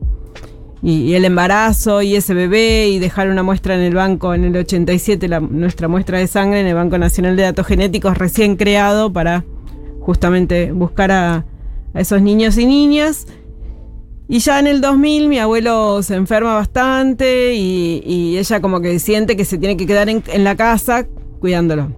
el 0.82 1.25
embarazo 1.25 2.02
y 2.02 2.14
ese 2.14 2.35
bebé 2.35 2.88
y 2.88 2.99
dejar 2.99 3.30
una 3.30 3.42
muestra 3.42 3.75
en 3.76 3.80
el 3.80 3.94
banco 3.94 4.35
en 4.35 4.44
el 4.44 4.54
87, 4.54 5.28
la- 5.28 5.40
nuestra 5.40 5.88
muestra 5.88 6.18
de 6.18 6.26
sangre 6.26 6.61
en 6.61 6.66
el 6.66 6.75
Banco 6.75 6.99
Nacional 6.99 7.37
de 7.37 7.44
Datos 7.44 7.66
Genéticos 7.66 8.18
recién 8.18 8.56
creado 8.56 9.11
para 9.11 9.47
justamente 10.00 10.73
buscar 10.73 11.11
a 11.11 11.47
esos 11.94 12.20
niños 12.20 12.58
y 12.58 12.66
niñas. 12.66 13.26
Y 14.28 14.40
ya 14.40 14.58
en 14.58 14.66
el 14.66 14.80
2000 14.82 15.28
mi 15.28 15.38
abuelo 15.38 16.02
se 16.02 16.14
enferma 16.14 16.54
bastante 16.54 17.54
y, 17.54 18.02
y 18.04 18.37
ella 18.38 18.61
como 18.61 18.80
que 18.82 18.99
siente 18.99 19.37
que 19.37 19.44
se 19.47 19.56
tiene 19.58 19.76
que 19.76 19.87
quedar 19.87 20.08
en, 20.11 20.23
en 20.26 20.44
la 20.44 20.54
casa 20.54 21.06
cuidándolo. 21.40 21.92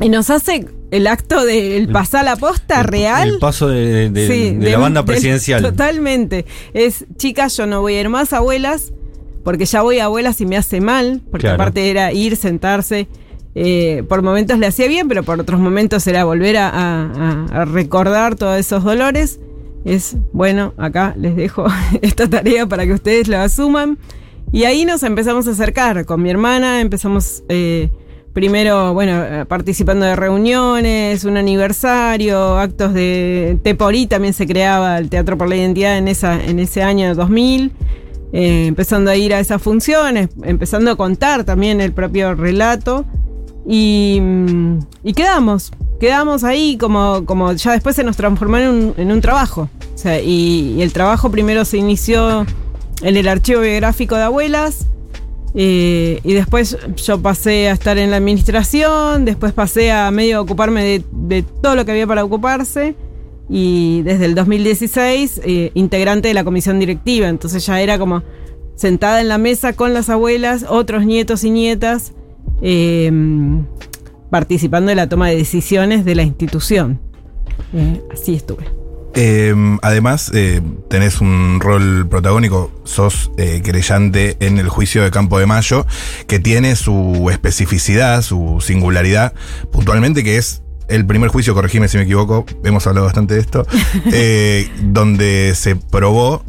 Y 0.00 0.10
nos 0.10 0.30
hace 0.30 0.66
el 0.90 1.06
acto 1.06 1.44
del 1.44 1.88
pasar 1.88 2.24
la 2.26 2.36
posta 2.36 2.82
real. 2.82 3.28
El 3.30 3.38
paso 3.38 3.66
de, 3.66 4.10
de- 4.10 4.28
Sí, 4.28 4.56
de 4.56 4.70
la 4.70 4.78
banda 4.78 5.04
presidencial. 5.04 5.62
Totalmente. 5.62 6.44
Es, 6.74 7.06
chicas, 7.16 7.56
yo 7.56 7.66
no 7.66 7.80
voy 7.80 7.94
a 7.94 8.00
ir 8.02 8.08
más 8.08 8.32
a 8.32 8.36
abuelas, 8.38 8.92
porque 9.42 9.64
ya 9.64 9.82
voy 9.82 9.98
a 9.98 10.04
abuelas 10.04 10.40
y 10.42 10.46
me 10.46 10.56
hace 10.56 10.80
mal, 10.80 11.22
porque 11.30 11.44
Claro. 11.46 11.54
aparte 11.62 11.90
era 11.90 12.12
ir, 12.12 12.36
sentarse. 12.36 13.08
eh, 13.54 14.04
por 14.08 14.22
momentos 14.22 14.58
le 14.58 14.66
hacía 14.66 14.86
bien, 14.86 15.08
pero 15.08 15.24
por 15.24 15.40
otros 15.40 15.58
momentos 15.58 16.06
era 16.06 16.24
volver 16.24 16.58
a, 16.58 16.68
a- 16.68 17.46
a- 17.50 17.62
a 17.62 17.64
recordar 17.64 18.36
todos 18.36 18.56
esos 18.60 18.84
dolores. 18.84 19.40
Es, 19.88 20.16
bueno, 20.34 20.74
acá 20.76 21.14
les 21.16 21.34
dejo 21.34 21.64
esta 22.02 22.28
tarea 22.28 22.66
para 22.66 22.84
que 22.84 22.92
ustedes 22.92 23.26
la 23.26 23.44
asuman. 23.44 23.98
Y 24.52 24.64
ahí 24.64 24.84
nos 24.84 25.02
empezamos 25.02 25.48
a 25.48 25.52
acercar 25.52 26.04
con 26.04 26.22
mi 26.22 26.28
hermana, 26.28 26.80
empezamos 26.80 27.42
eh, 27.48 27.88
primero, 28.34 28.92
bueno, 28.92 29.24
eh, 29.24 29.46
participando 29.46 30.04
de 30.04 30.14
reuniones, 30.14 31.24
un 31.24 31.38
aniversario, 31.38 32.58
actos 32.58 32.92
de 32.92 33.58
Teporí, 33.62 34.06
también 34.06 34.34
se 34.34 34.46
creaba 34.46 34.98
el 34.98 35.08
Teatro 35.08 35.38
por 35.38 35.48
la 35.48 35.56
Identidad 35.56 35.96
en, 35.96 36.08
esa, 36.08 36.42
en 36.42 36.58
ese 36.58 36.82
año 36.82 37.14
2000, 37.14 37.72
eh, 38.32 38.66
empezando 38.66 39.10
a 39.10 39.16
ir 39.16 39.32
a 39.32 39.40
esas 39.40 39.60
funciones, 39.60 40.28
empezando 40.42 40.90
a 40.90 40.96
contar 40.96 41.44
también 41.44 41.80
el 41.80 41.92
propio 41.92 42.34
relato. 42.34 43.06
Y, 43.66 44.18
mm, 44.20 44.78
y 45.04 45.12
quedamos, 45.14 45.72
quedamos 46.00 46.44
ahí 46.44 46.76
como, 46.76 47.24
como 47.24 47.52
ya 47.52 47.72
después 47.72 47.96
se 47.96 48.04
nos 48.04 48.16
transformó 48.16 48.58
en 48.58 48.68
un, 48.68 48.94
en 48.96 49.12
un 49.12 49.20
trabajo. 49.20 49.68
Y, 50.24 50.78
el 50.80 50.92
trabajo 50.92 51.30
primero 51.30 51.64
se 51.64 51.78
inició 51.78 52.46
en 53.02 53.16
el 53.16 53.28
archivo 53.28 53.60
biográfico 53.60 54.14
de 54.14 54.22
abuelas. 54.22 54.86
eh, 55.54 56.20
y 56.22 56.34
después 56.34 56.76
yo 56.96 57.20
pasé 57.20 57.68
a 57.68 57.72
estar 57.72 57.98
en 57.98 58.10
la 58.10 58.18
administración, 58.18 59.24
después 59.24 59.52
pasé 59.52 59.90
a 59.90 60.10
medio 60.10 60.40
ocuparme 60.40 60.84
de, 60.84 61.04
de 61.10 61.42
todo 61.42 61.74
lo 61.74 61.84
que 61.84 61.92
había 61.92 62.06
para 62.06 62.22
ocuparse 62.24 62.94
y 63.48 64.02
desde 64.02 64.26
el 64.26 64.34
2016 64.34 65.40
eh, 65.44 65.70
integrante 65.74 66.28
de 66.28 66.34
la 66.34 66.44
comisión 66.44 66.78
directiva, 66.78 67.28
entonces 67.28 67.64
ya 67.64 67.80
era 67.80 67.98
como 67.98 68.22
sentada 68.74 69.20
en 69.20 69.28
la 69.28 69.38
mesa 69.38 69.72
con 69.72 69.94
las 69.94 70.10
abuelas, 70.10 70.64
otros 70.68 71.06
nietos 71.06 71.44
y 71.44 71.50
nietas, 71.50 72.12
eh, 72.60 73.10
participando 74.30 74.90
de 74.90 74.96
la 74.96 75.08
toma 75.08 75.28
de 75.28 75.36
decisiones 75.36 76.04
de 76.04 76.14
la 76.14 76.22
institución. 76.22 77.00
Eh, 77.72 78.02
así 78.12 78.34
estuve. 78.34 78.78
Eh, 79.14 79.54
además, 79.82 80.30
eh, 80.34 80.60
tenés 80.88 81.20
un 81.20 81.58
rol 81.60 82.06
protagónico, 82.08 82.70
sos 82.84 83.32
eh, 83.36 83.62
querellante 83.64 84.36
en 84.40 84.58
el 84.58 84.68
juicio 84.68 85.02
de 85.02 85.10
Campo 85.10 85.38
de 85.38 85.46
Mayo, 85.46 85.86
que 86.26 86.38
tiene 86.38 86.76
su 86.76 87.28
especificidad, 87.30 88.22
su 88.22 88.58
singularidad, 88.60 89.32
puntualmente 89.72 90.22
que 90.22 90.36
es 90.36 90.62
el 90.88 91.04
primer 91.04 91.30
juicio, 91.30 91.54
corregime 91.54 91.88
si 91.88 91.96
me 91.96 92.04
equivoco, 92.04 92.46
hemos 92.64 92.86
hablado 92.86 93.06
bastante 93.06 93.34
de 93.34 93.40
esto, 93.40 93.66
eh, 94.12 94.70
donde 94.82 95.54
se 95.54 95.76
probó 95.76 96.44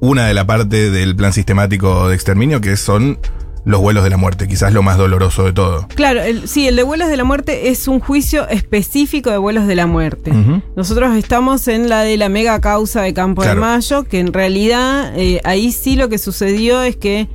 una 0.00 0.26
de 0.26 0.34
la 0.34 0.46
parte 0.46 0.90
del 0.90 1.16
plan 1.16 1.32
sistemático 1.32 2.08
de 2.08 2.14
exterminio, 2.14 2.60
que 2.60 2.76
son 2.76 3.18
los 3.64 3.80
vuelos 3.80 4.04
de 4.04 4.10
la 4.10 4.16
muerte, 4.18 4.46
quizás 4.46 4.72
lo 4.72 4.82
más 4.82 4.98
doloroso 4.98 5.44
de 5.44 5.52
todo. 5.52 5.88
Claro, 5.94 6.20
el- 6.22 6.48
sí, 6.48 6.68
el 6.68 6.76
de 6.76 6.82
vuelos 6.82 7.08
de 7.08 7.16
la 7.16 7.24
muerte 7.24 7.68
es 7.70 7.88
un 7.88 7.98
juicio 8.00 8.46
específico 8.48 9.30
de 9.30 9.38
vuelos 9.38 9.66
de 9.66 9.74
la 9.74 9.86
muerte. 9.86 10.32
Nosotros 10.76 11.16
estamos 11.16 11.66
en 11.68 11.88
la 11.88 12.02
de 12.02 12.16
la 12.16 12.28
mega 12.28 12.60
causa 12.60 13.02
de 13.02 13.14
Campo 13.14 13.42
Claro. 13.42 13.60
de 13.60 13.66
Mayo, 13.66 14.04
que 14.04 14.18
en 14.20 14.32
realidad 14.32 15.12
eh, 15.16 15.40
ahí 15.44 15.72
sí 15.72 15.96
lo 15.96 16.08
que 16.08 16.18
sucedió 16.18 16.82
es 16.82 16.96
que 16.96 17.28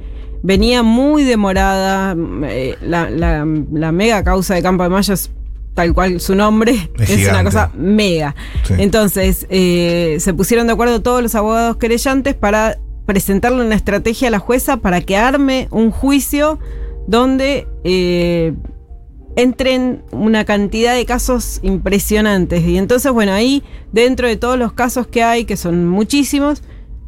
venía 0.44 0.84
muy 0.84 1.24
demorada. 1.24 2.14
mm, 2.16 2.44
eh, 2.46 2.76
la, 2.82 3.10
la- 3.10 3.46
la 3.74 3.92
mega 3.92 4.24
causa 4.24 4.54
de 4.56 4.62
Campo 4.62 4.84
de 4.84 4.90
Mayo 4.90 5.14
es 5.14 5.32
tal 5.74 5.94
cual 5.94 6.20
su 6.20 6.36
nombre, 6.36 6.92
Es 7.00 7.10
es, 7.10 7.28
una 7.30 7.44
cosa 7.44 7.72
mega. 7.76 8.36
Sí. 8.64 8.74
Entonces, 8.78 9.48
eh, 9.50 10.18
se 10.20 10.34
pusieron 10.34 10.68
de 10.68 10.74
acuerdo 10.74 11.02
todos 11.02 11.24
los 11.24 11.34
abogados 11.36 11.78
querellantes 11.78 12.36
para 12.36 12.78
presentarle 13.10 13.66
una 13.66 13.74
estrategia 13.74 14.28
a 14.28 14.32
la 14.32 14.38
jueza 14.38 14.78
para 14.78 15.02
que 15.02 15.18
arme 15.18 15.68
un 15.72 15.90
juicio 15.90 16.60
donde 17.08 17.68
eh, 17.84 18.54
entren 19.36 20.04
una 20.12 20.46
cantidad 20.46 20.94
de 20.94 21.08
casos 21.08 21.60
impresionantes. 21.64 22.64
Y 22.64 22.78
entonces, 22.78 23.12
bueno, 23.12 23.34
ahí, 23.34 23.64
dentro 23.92 24.28
de 24.28 24.36
todos 24.36 24.60
los 24.60 24.74
casos 24.74 25.08
que 25.08 25.24
hay, 25.24 25.46
que 25.46 25.58
son 25.58 25.88
muchísimos, 25.88 26.62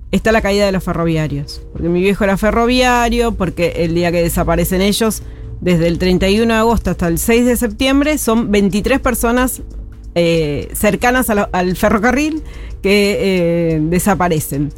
está 0.09 0.31
la 0.31 0.41
caída 0.41 0.65
de 0.65 0.71
los 0.71 0.83
ferroviarios. 0.83 1.61
Porque 1.71 1.87
mi 1.87 2.01
viejo 2.01 2.23
era 2.23 2.35
ferroviario, 2.35 3.33
porque 3.33 3.73
el 3.83 3.93
día 3.93 4.11
que 4.11 4.23
desaparecen 4.23 4.81
ellos, 4.81 5.21
desde 5.59 5.87
el 5.87 5.99
31 5.99 6.51
de 6.51 6.59
agosto 6.59 6.89
hasta 6.89 7.09
el 7.09 7.19
6 7.19 7.45
de 7.45 7.57
septiembre, 7.57 8.17
son 8.17 8.49
23 8.49 8.99
personas 9.01 9.61
eh, 10.15 10.69
cercanas 10.73 11.29
al 11.29 11.75
ferrocarril 11.75 12.41
que 12.81 13.17
eh, 13.75 13.79
desaparecen. 13.81 14.71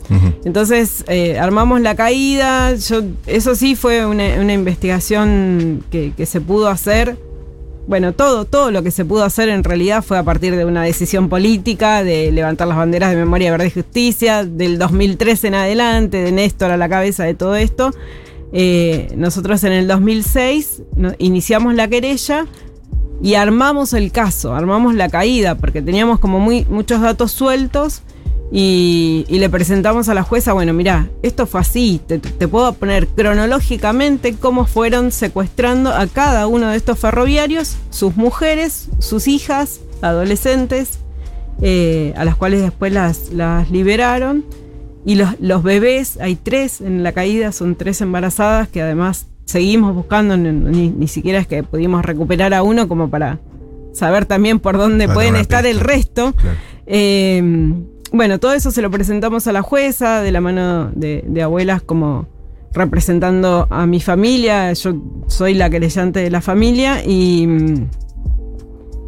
Entonces 0.45 1.03
eh, 1.07 1.39
armamos 1.39 1.81
la 1.81 1.95
caída. 1.95 2.75
Yo, 2.75 3.01
eso 3.27 3.55
sí 3.55 3.75
fue 3.75 4.05
una, 4.05 4.35
una 4.39 4.53
investigación 4.53 5.83
que, 5.89 6.13
que 6.15 6.25
se 6.25 6.41
pudo 6.41 6.67
hacer. 6.67 7.17
Bueno, 7.87 8.13
todo, 8.13 8.45
todo 8.45 8.71
lo 8.71 8.81
que 8.83 8.91
se 8.91 9.03
pudo 9.03 9.23
hacer 9.25 9.49
en 9.49 9.63
realidad 9.63 10.03
fue 10.03 10.17
a 10.17 10.23
partir 10.23 10.55
de 10.55 10.63
una 10.63 10.83
decisión 10.83 11.27
política, 11.27 12.01
de 12.03 12.31
levantar 12.31 12.67
las 12.67 12.77
banderas 12.77 13.09
de 13.09 13.17
memoria, 13.17 13.51
verdad 13.51 13.65
y 13.65 13.71
justicia, 13.71 14.45
del 14.45 14.77
2013 14.77 15.47
en 15.47 15.55
adelante, 15.55 16.17
de 16.23 16.31
Néstor 16.31 16.71
a 16.71 16.77
la 16.77 16.87
cabeza 16.87 17.23
de 17.25 17.33
todo 17.33 17.55
esto. 17.57 17.91
Nosotros 19.15 19.63
en 19.63 19.71
el 19.73 19.87
2006 19.87 20.83
no- 20.95 21.13
iniciamos 21.17 21.73
la 21.75 21.87
querella 21.87 22.45
y 23.23 23.35
armamos 23.35 23.93
el 23.93 24.11
caso, 24.11 24.53
armamos 24.53 24.95
la 24.95 25.07
caída, 25.07 25.55
porque 25.55 25.81
teníamos 25.81 26.19
como 26.19 26.41
muy, 26.41 26.65
muchos 26.65 26.99
datos 26.99 27.31
sueltos 27.31 28.01
y, 28.51 29.25
le 29.29 29.49
presentamos 29.49 30.09
a 30.09 30.13
la 30.13 30.23
jueza, 30.23 30.51
bueno, 30.51 30.73
mira, 30.73 31.09
esto 31.23 31.47
fue 31.47 31.61
así, 31.61 32.01
te, 32.05 32.19
puedo 32.49 32.73
poner 32.73 33.07
cronológicamente 33.07 34.35
cómo 34.35 34.65
fueron 34.65 35.13
secuestrando 35.13 35.93
a 35.93 36.05
cada 36.07 36.47
uno 36.47 36.67
de 36.67 36.75
estos 36.75 36.99
ferroviarios, 36.99 37.77
sus 37.91 38.17
mujeres, 38.17 38.89
sus 38.99 39.29
hijas, 39.29 39.79
adolescentes, 40.01 40.99
eh, 41.61 42.13
a 42.17 42.25
las 42.25 42.35
cuales 42.35 42.61
después 42.61 42.91
las, 42.91 43.31
liberaron. 43.71 44.43
Y 45.05 45.15
los 45.15 45.63
bebés, 45.63 46.17
hay 46.19 46.35
tres 46.35 46.79
en 46.79 47.03
la 47.03 47.11
caída, 47.11 47.51
son 47.51 47.75
tres 47.75 47.99
embarazadas 48.01 48.69
que 48.69 48.81
además 48.81 49.27
seguimos 49.45 49.93
buscando, 49.95 50.37
ni, 50.37 50.89
ni- 50.89 51.07
siquiera 51.07 51.39
es 51.39 51.47
que 51.47 51.63
pudimos 51.63 52.03
recuperar 52.05 52.53
a 52.53 52.63
uno 52.63 52.87
como 52.87 53.09
para 53.09 53.39
saber 53.93 54.25
también 54.25 54.59
por 54.59 54.77
dónde 54.77 55.05
Para 55.05 55.15
pueden 55.15 55.35
estar 55.35 55.65
el 55.65 55.79
resto. 55.79 56.33
Claro. 56.33 56.57
Eh, 56.85 57.73
bueno, 58.11 58.39
todo 58.39 58.53
eso 58.53 58.71
se 58.71 58.81
lo 58.81 58.91
presentamos 58.91 59.47
a 59.47 59.51
la 59.51 59.61
jueza 59.61 60.21
de 60.21 60.31
la 60.31 60.39
mano 60.41 60.91
de, 60.95 61.23
de 61.27 61.41
abuelas 61.41 61.81
como 61.81 62.27
representando 62.73 63.67
a 63.69 63.85
mi 63.85 63.99
familia. 63.99 64.71
Yo 64.73 64.95
soy 65.27 65.53
la 65.55 65.69
querellante 65.69 66.19
de 66.19 66.29
la 66.29 66.41
familia 66.41 67.03
y, 67.05 67.47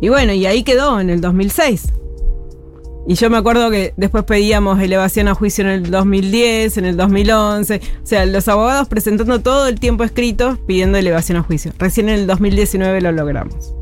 y 0.02 0.10
bueno, 0.10 0.34
y 0.34 0.46
ahí 0.46 0.64
quedó 0.64 1.00
en 1.00 1.10
el 1.10 1.22
2006. 1.22 1.94
Y 3.08 3.14
yo 3.16 3.30
me 3.30 3.38
acuerdo 3.38 3.70
que 3.70 3.94
después 3.98 4.24
pedíamos 4.24 4.80
elevación 4.80 5.28
a 5.28 5.36
juicio 5.36 5.64
en 5.64 5.70
el 5.70 5.92
2010, 5.92 6.78
en 6.78 6.86
el 6.86 6.98
2011. 6.98 7.82
O 8.04 8.06
sea, 8.06 8.26
los 8.26 8.48
abogados 8.48 8.88
presentando 8.88 9.40
todo 9.42 9.68
el 9.68 9.80
tiempo 9.80 10.04
escrito 10.04 10.58
pidiendo 10.66 10.98
elevación 10.98 11.38
a 11.38 11.44
juicio. 11.44 11.72
Recién 11.78 12.10
en 12.10 12.16
el 12.20 12.28
2019 12.28 13.02
lo 13.02 13.12
logramos. 13.12 13.74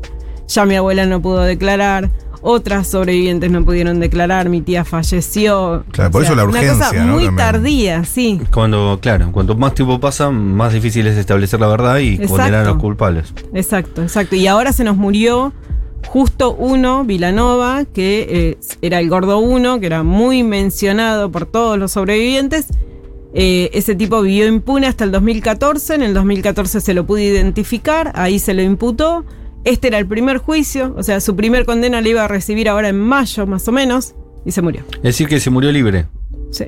Ya 0.48 0.66
mi 0.66 0.74
abuela 0.76 1.06
no 1.06 1.22
pudo 1.22 1.40
declarar, 1.40 2.10
otras 2.42 2.88
sobrevivientes 2.88 3.50
no 3.50 3.64
pudieron 3.64 3.98
declarar, 3.98 4.50
mi 4.50 4.60
tía 4.60 4.84
falleció. 4.84 5.84
Claro, 5.90 6.10
por 6.10 6.22
eso 6.22 6.34
la 6.34 6.44
Una 6.44 6.52
urgencia, 6.58 6.88
cosa 6.88 7.04
¿no? 7.04 7.14
muy 7.14 7.24
También. 7.24 7.36
tardía, 7.36 8.04
sí. 8.04 8.40
Cuando, 8.52 8.98
claro, 9.00 9.32
cuanto 9.32 9.54
más 9.56 9.74
tiempo 9.74 9.98
pasa, 10.00 10.28
más 10.30 10.74
difícil 10.74 11.06
es 11.06 11.16
establecer 11.16 11.60
la 11.60 11.68
verdad 11.68 11.96
y 12.00 12.16
Exacto. 12.16 12.34
condenar 12.34 12.60
a 12.60 12.68
los 12.68 12.76
culpables. 12.76 13.32
Exacto, 13.54 14.02
exacto. 14.02 14.36
Y 14.36 14.46
ahora 14.46 14.74
se 14.74 14.84
nos 14.84 14.98
murió 14.98 15.54
justo 16.14 16.54
uno, 16.54 17.04
Vilanova, 17.04 17.86
que 17.86 18.26
eh, 18.30 18.58
era 18.82 19.00
el 19.00 19.08
gordo 19.08 19.40
uno, 19.40 19.80
que 19.80 19.86
era 19.86 20.04
muy 20.04 20.44
mencionado 20.44 21.32
por 21.32 21.44
todos 21.44 21.76
los 21.76 21.90
sobrevivientes. 21.90 22.68
Eh, 23.34 23.68
ese 23.72 23.96
tipo 23.96 24.22
vivió 24.22 24.46
impune 24.46 24.86
hasta 24.86 25.02
el 25.02 25.10
2014. 25.10 25.96
En 25.96 26.02
el 26.02 26.14
2014 26.14 26.80
se 26.80 26.94
lo 26.94 27.04
pudo 27.04 27.18
identificar, 27.18 28.12
ahí 28.14 28.38
se 28.38 28.54
lo 28.54 28.62
imputó. 28.62 29.24
Este 29.64 29.88
era 29.88 29.98
el 29.98 30.06
primer 30.06 30.38
juicio, 30.38 30.94
o 30.96 31.02
sea, 31.02 31.18
su 31.20 31.34
primer 31.34 31.66
condena 31.66 32.00
la 32.00 32.08
iba 32.08 32.24
a 32.24 32.28
recibir 32.28 32.68
ahora 32.68 32.90
en 32.90 33.00
mayo, 33.00 33.44
más 33.48 33.66
o 33.66 33.72
menos, 33.72 34.14
y 34.44 34.52
se 34.52 34.62
murió. 34.62 34.84
Es 34.98 35.02
decir, 35.02 35.26
que 35.26 35.40
se 35.40 35.50
murió 35.50 35.72
libre. 35.72 36.06
Sí. 36.52 36.66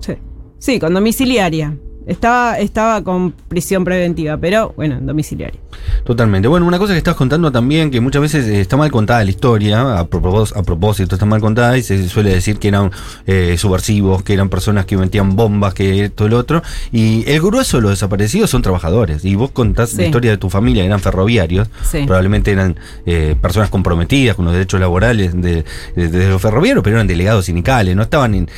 Sí. 0.00 0.14
Sí, 0.58 0.78
con 0.80 0.94
domiciliaria. 0.94 1.76
Estaba, 2.06 2.58
estaba 2.58 3.02
con 3.02 3.32
prisión 3.32 3.84
preventiva, 3.84 4.36
pero 4.36 4.72
bueno, 4.76 4.96
en 4.96 5.06
domiciliaria. 5.06 5.58
Totalmente. 6.04 6.46
Bueno, 6.48 6.64
una 6.66 6.78
cosa 6.78 6.92
que 6.92 6.98
estás 6.98 7.16
contando 7.16 7.50
también, 7.50 7.90
que 7.90 8.00
muchas 8.00 8.22
veces 8.22 8.46
eh, 8.46 8.60
está 8.60 8.76
mal 8.76 8.90
contada 8.90 9.24
la 9.24 9.30
historia, 9.30 9.98
a 9.98 10.06
propósito, 10.06 10.58
a 10.58 10.62
propósito 10.62 11.14
está 11.16 11.26
mal 11.26 11.40
contada 11.40 11.76
y 11.76 11.82
se 11.82 12.08
suele 12.08 12.30
decir 12.30 12.58
que 12.58 12.68
eran 12.68 12.90
eh, 13.26 13.56
subversivos, 13.58 14.22
que 14.22 14.32
eran 14.34 14.48
personas 14.48 14.84
que 14.86 14.96
metían 14.96 15.34
bombas, 15.36 15.74
que 15.74 16.04
esto 16.04 16.26
y 16.26 16.30
lo 16.30 16.38
otro. 16.38 16.62
Y 16.92 17.24
el 17.28 17.40
grueso 17.42 17.78
de 17.78 17.82
los 17.82 17.90
desaparecidos 17.90 18.50
son 18.50 18.62
trabajadores. 18.62 19.24
Y 19.24 19.34
vos 19.34 19.50
contás 19.50 19.90
Sí. 19.90 19.96
la 19.98 20.06
historia 20.06 20.30
de 20.30 20.36
tu 20.38 20.48
familia, 20.48 20.84
eran 20.84 21.00
ferroviarios, 21.00 21.68
Sí. 21.82 22.04
probablemente 22.06 22.52
eran 22.52 22.76
eh, 23.04 23.34
personas 23.40 23.68
comprometidas 23.70 24.36
con 24.36 24.44
los 24.44 24.54
derechos 24.54 24.78
laborales 24.80 25.32
de, 25.40 25.64
de- 25.96 26.08
de 26.08 26.28
los 26.28 26.40
ferroviarios, 26.40 26.82
pero 26.84 26.96
eran 26.96 27.06
delegados 27.06 27.46
sindicales, 27.46 27.96
no 27.96 28.02
estaban 28.02 28.34
en 28.34 28.48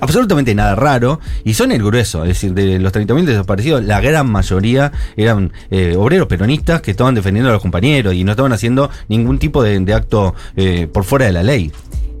absolutamente 0.00 0.54
nada 0.54 0.74
raro. 0.74 1.20
Y 1.44 1.54
son 1.54 1.72
el 1.72 1.82
grueso, 1.82 2.22
es 2.22 2.28
decir, 2.28 2.54
de 2.54 2.78
los 2.78 2.91
30.000 2.92 3.24
desaparecidos, 3.24 3.84
la 3.84 4.00
gran 4.00 4.30
mayoría 4.30 4.92
eran 5.16 5.52
eh, 5.70 5.96
obreros 5.96 6.26
peronistas 6.26 6.80
que 6.82 6.90
estaban 6.90 7.14
defendiendo 7.14 7.50
a 7.50 7.52
los 7.52 7.62
compañeros 7.62 8.14
y 8.14 8.24
no 8.24 8.32
estaban 8.32 8.52
haciendo 8.52 8.90
ningún 9.08 9.38
tipo 9.38 9.62
de, 9.62 9.78
de 9.80 9.94
acto 9.94 10.34
eh, 10.56 10.88
por 10.92 11.04
fuera 11.04 11.26
de 11.26 11.32
la 11.32 11.42
ley. 11.42 11.72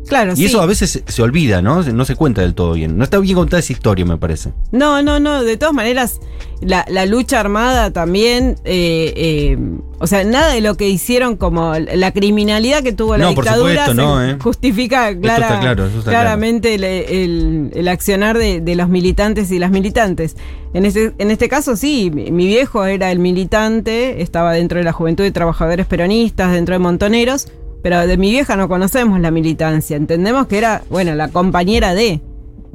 Claro, 0.08 0.32
Y 0.32 0.36
sí. 0.36 0.44
eso 0.46 0.60
a 0.60 0.66
veces 0.66 1.02
se, 1.06 1.22
olvida, 1.22 1.62
¿no? 1.62 1.82
No 1.82 2.04
se 2.04 2.16
cuenta 2.16 2.42
del 2.42 2.54
todo 2.54 2.72
bien. 2.74 2.98
No 2.98 3.04
está 3.04 3.18
bien 3.18 3.36
contada 3.36 3.60
esa 3.60 3.72
historia, 3.72 4.04
me 4.04 4.16
parece. 4.18 4.52
No, 4.72 5.00
no, 5.02 5.20
no. 5.20 5.42
De 5.44 5.56
todas 5.56 5.74
maneras, 5.74 6.20
la, 6.60 6.84
la 6.88 7.06
lucha 7.06 7.38
armada 7.40 7.92
también, 7.92 8.56
eh, 8.64 9.12
eh, 9.16 9.58
o 10.00 10.06
sea, 10.06 10.24
nada 10.24 10.52
de 10.52 10.60
lo 10.60 10.76
que 10.76 10.88
hicieron 10.88 11.36
como 11.36 11.74
la 11.78 12.10
criminalidad 12.12 12.82
que 12.82 12.92
tuvo 12.92 13.16
la 13.16 13.26
No, 13.26 13.34
por 13.34 13.44
dictadura 13.44 13.86
supuesto, 13.86 13.90
se 13.92 13.96
no, 13.96 14.24
eh. 14.24 14.36
justifica 14.42 15.16
clara- 15.18 15.60
claro, 15.60 15.88
claramente 16.04 16.74
el, 16.74 16.84
el- 16.84 17.70
el 17.74 17.88
accionar 17.88 18.36
de, 18.38 18.60
de 18.60 18.74
los 18.74 18.88
militantes 18.88 19.50
y 19.50 19.58
las 19.58 19.70
militantes. 19.70 20.36
En 20.74 20.84
este, 20.84 21.12
en 21.18 21.30
este 21.30 21.48
caso, 21.48 21.76
sí, 21.76 22.10
mi, 22.12 22.30
mi 22.32 22.46
viejo 22.46 22.84
era 22.84 23.12
el 23.12 23.18
militante, 23.18 24.20
estaba 24.22 24.52
dentro 24.52 24.78
de 24.78 24.84
la 24.84 24.92
Juventud 24.92 25.22
de 25.24 25.30
Trabajadores 25.30 25.86
Peronistas, 25.86 26.52
dentro 26.52 26.74
de 26.74 26.78
Montoneros, 26.80 27.48
pero 27.82 28.06
de 28.06 28.16
mi 28.16 28.30
vieja 28.30 28.56
no 28.56 28.68
conocemos 28.68 29.20
la 29.20 29.30
militancia. 29.30 29.96
Entendemos 29.96 30.46
que 30.46 30.58
era, 30.58 30.82
bueno, 30.88 31.14
la 31.14 31.28
compañera 31.28 31.94
de. 31.94 32.20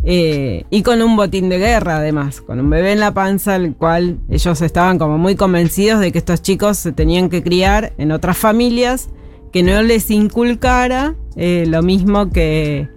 Eh, 0.03 0.63
y 0.69 0.83
con 0.83 1.01
un 1.01 1.15
botín 1.15 1.49
de 1.49 1.57
guerra, 1.57 1.97
además, 1.97 2.39
con 2.39 2.59
un 2.59 2.69
bebé 2.69 2.93
en 2.93 2.99
la 2.99 3.13
panza, 3.13 3.55
el 3.55 3.73
cual 3.73 4.19
ellos 4.29 4.61
estaban 4.61 4.99
como 4.99 5.17
muy 5.17 5.35
convencidos 5.35 5.99
de 5.99 6.11
que 6.11 6.17
estos 6.17 6.41
chicos 6.41 6.77
se 6.77 6.91
tenían 6.91 7.29
que 7.29 7.43
criar 7.43 7.93
en 7.97 8.11
otras 8.11 8.37
familias, 8.37 9.09
que 9.51 9.63
no 9.63 9.81
les 9.81 10.11
inculcara 10.11 11.15
eh, 11.35 11.65
lo 11.67 11.81
mismo 11.81 12.29
que, 12.29 12.87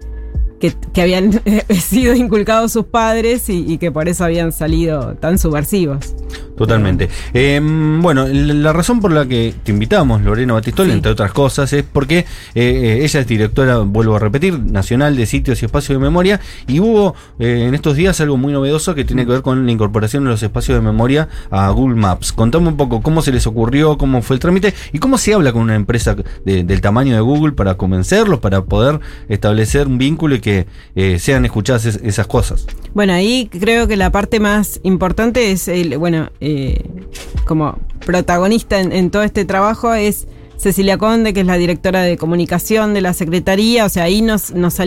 que, 0.60 0.74
que 0.92 1.02
habían 1.02 1.40
sido 1.70 2.14
inculcados 2.14 2.72
sus 2.72 2.84
padres 2.84 3.48
y, 3.48 3.64
y 3.72 3.78
que 3.78 3.90
por 3.90 4.08
eso 4.08 4.24
habían 4.24 4.52
salido 4.52 5.14
tan 5.14 5.38
subversivos. 5.38 6.14
Totalmente. 6.56 7.08
Eh, 7.32 7.58
bueno, 8.00 8.26
la 8.28 8.72
razón 8.74 9.00
por 9.00 9.12
la 9.12 9.24
que 9.26 9.54
te 9.62 9.72
invitamos, 9.72 10.20
Lorena 10.22 10.52
Batistol, 10.52 10.86
Sí. 10.88 10.92
entre 10.92 11.12
otras 11.12 11.32
cosas, 11.32 11.72
es 11.72 11.82
porque 11.90 12.18
eh, 12.18 12.26
eh, 12.54 12.98
ella 13.04 13.20
es 13.20 13.26
directora, 13.26 13.78
vuelvo 13.78 14.16
a 14.16 14.18
repetir, 14.18 14.58
nacional 14.58 15.16
de 15.16 15.24
sitios 15.24 15.62
y 15.62 15.64
espacios 15.64 15.98
de 15.98 16.04
memoria, 16.04 16.38
y 16.66 16.80
hubo 16.80 17.14
eh, 17.38 17.64
en 17.66 17.74
estos 17.74 17.96
días 17.96 18.20
algo 18.20 18.36
muy 18.36 18.52
novedoso 18.52 18.94
que 18.94 19.04
tiene 19.06 19.24
que 19.24 19.32
ver 19.32 19.42
con 19.42 19.64
la 19.64 19.72
incorporación 19.72 20.24
de 20.24 20.30
los 20.30 20.42
espacios 20.42 20.76
de 20.76 20.82
memoria 20.82 21.28
a 21.50 21.70
Google 21.70 21.96
Maps. 21.96 22.32
Contame 22.32 22.68
un 22.68 22.76
poco 22.76 23.00
cómo 23.00 23.22
se 23.22 23.32
les 23.32 23.46
ocurrió, 23.46 23.96
cómo 23.96 24.20
fue 24.20 24.36
el 24.36 24.40
trámite 24.40 24.74
y 24.92 24.98
cómo 24.98 25.16
se 25.16 25.32
habla 25.32 25.52
con 25.52 25.62
una 25.62 25.76
empresa 25.76 26.14
de- 26.44 26.62
del 26.64 26.80
tamaño 26.82 27.14
de 27.14 27.20
Google 27.22 27.52
para 27.52 27.76
convencerlos, 27.78 28.40
para 28.40 28.64
poder 28.64 29.00
establecer 29.30 29.86
un 29.86 29.96
vínculo 29.96 30.34
y 30.34 30.40
que 30.40 30.49
eh, 30.96 31.18
sean 31.18 31.44
escuchadas 31.44 31.84
es- 31.86 32.00
esas 32.02 32.26
cosas. 32.26 32.66
Bueno, 32.94 33.12
ahí 33.12 33.48
creo 33.50 33.86
que 33.88 33.96
la 33.96 34.10
parte 34.10 34.40
más 34.40 34.80
importante 34.82 35.50
es, 35.52 35.68
el, 35.68 35.96
bueno, 35.98 36.30
eh, 36.40 36.82
como 37.46 37.78
protagonista 38.04 38.80
en, 38.80 39.10
todo 39.10 39.22
este 39.22 39.44
trabajo 39.44 39.92
es 39.94 40.26
Cecilia 40.56 40.98
Conde, 40.98 41.32
que 41.32 41.40
es 41.40 41.46
la 41.46 41.56
directora 41.56 42.02
de 42.02 42.16
comunicación 42.16 42.92
de 42.94 43.00
la 43.00 43.12
Secretaría, 43.14 43.84
o 43.86 43.88
sea, 43.88 44.04
ahí 44.04 44.20
nos, 44.22 44.52
nos 44.52 44.78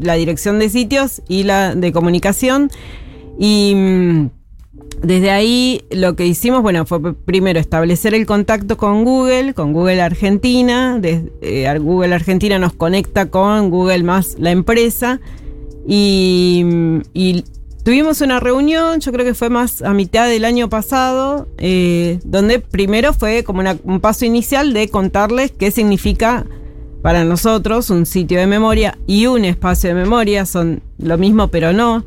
la 0.00 0.14
dirección 0.14 0.58
de 0.58 0.70
sitios 0.70 1.20
y 1.28 1.42
la 1.42 1.74
de 1.74 1.92
comunicación. 1.92 2.70
Y 3.38 3.74
mm, 3.74 4.30
desde 5.02 5.30
ahí 5.30 5.82
lo 5.90 6.16
que 6.16 6.26
hicimos, 6.26 6.62
bueno, 6.62 6.86
fue 6.86 7.14
primero 7.14 7.60
establecer 7.60 8.14
el 8.14 8.24
contacto 8.26 8.76
con 8.76 9.04
Google, 9.04 9.52
con 9.52 9.72
Google 9.72 10.00
Argentina. 10.00 10.98
Eh, 11.02 11.78
Google 11.78 12.14
Argentina 12.14 12.58
nos 12.58 12.72
conecta 12.72 13.30
con 13.30 13.70
Google 13.70 14.02
más 14.02 14.36
la 14.38 14.50
empresa. 14.50 15.20
Y, 15.86 16.64
y 17.12 17.44
tuvimos 17.84 18.22
una 18.22 18.40
reunión, 18.40 19.00
yo 19.00 19.12
creo 19.12 19.26
que 19.26 19.34
fue 19.34 19.50
más 19.50 19.82
a 19.82 19.92
mitad 19.92 20.26
del 20.26 20.46
año 20.46 20.70
pasado, 20.70 21.48
eh, 21.58 22.18
donde 22.24 22.58
primero 22.58 23.12
fue 23.12 23.44
como 23.44 23.62
un 23.84 24.00
paso 24.00 24.24
inicial 24.24 24.72
de 24.72 24.88
contarles 24.88 25.52
qué 25.52 25.70
significa 25.70 26.46
para 27.02 27.24
nosotros 27.24 27.90
un 27.90 28.06
sitio 28.06 28.38
de 28.38 28.46
memoria 28.46 28.96
y 29.06 29.26
un 29.26 29.44
espacio 29.44 29.90
de 29.90 29.94
memoria, 29.94 30.46
son 30.46 30.82
lo 30.96 31.18
mismo 31.18 31.48
pero 31.48 31.74
no. 31.74 32.04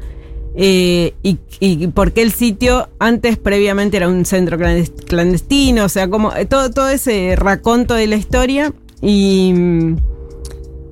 Eh, 0.56 1.14
y, 1.22 1.38
y 1.60 1.88
por 1.88 2.14
qué 2.14 2.24
el 2.24 2.32
sitio 2.32 2.90
antes 2.98 3.38
previamente 3.38 3.98
era 3.98 4.08
un 4.08 4.26
centro 4.26 4.58
clandes- 4.58 4.92
clandestino, 5.06 5.86
o 5.86 5.90
sea, 5.90 6.10
como 6.10 6.34
eh, 6.36 6.46
todo, 6.46 6.72
todo 6.72 6.90
ese 6.90 7.36
raconto 7.36 7.94
de 7.94 8.08
la 8.08 8.16
historia. 8.16 8.74
Y 9.02 9.54
mm, 9.56 9.98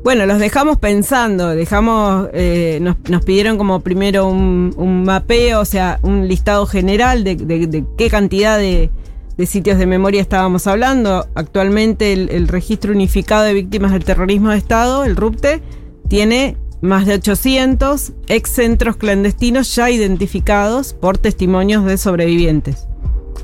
bueno, 0.03 0.27
los 0.27 0.37
dejamos 0.37 0.77
pensando, 0.77 1.49
dejamos, 1.49 2.29
eh, 2.33 2.77
nos, 2.79 2.97
nos 3.09 3.25
pidieron 3.25 3.57
como 3.57 3.79
primero 3.79 4.27
un, 4.27 4.71
un 4.77 5.03
mapeo, 5.03 5.61
o 5.61 5.65
sea, 5.65 5.99
un 6.03 6.27
listado 6.27 6.67
general 6.67 7.23
de, 7.23 7.83
qué 7.97 8.09
cantidad 8.11 8.59
de, 8.59 8.91
de 9.35 9.45
sitios 9.47 9.79
de 9.79 9.87
memoria 9.87 10.21
estábamos 10.21 10.67
hablando. 10.67 11.25
Actualmente 11.33 12.13
el 12.13 12.47
Registro 12.47 12.91
Unificado 12.91 13.45
de 13.45 13.55
Víctimas 13.55 13.93
del 13.93 14.03
Terrorismo 14.03 14.51
de 14.51 14.57
Estado, 14.57 15.05
el 15.05 15.15
RUPTE, 15.15 15.63
tiene 16.07 16.55
más 16.85 17.05
de 17.05 17.15
800 17.15 18.13
ex 18.27 18.49
centros 18.49 18.97
clandestinos 18.97 19.75
ya 19.75 19.89
identificados 19.89 20.93
por 20.93 21.17
testimonios 21.17 21.85
de 21.85 21.97
sobrevivientes. 21.97 22.87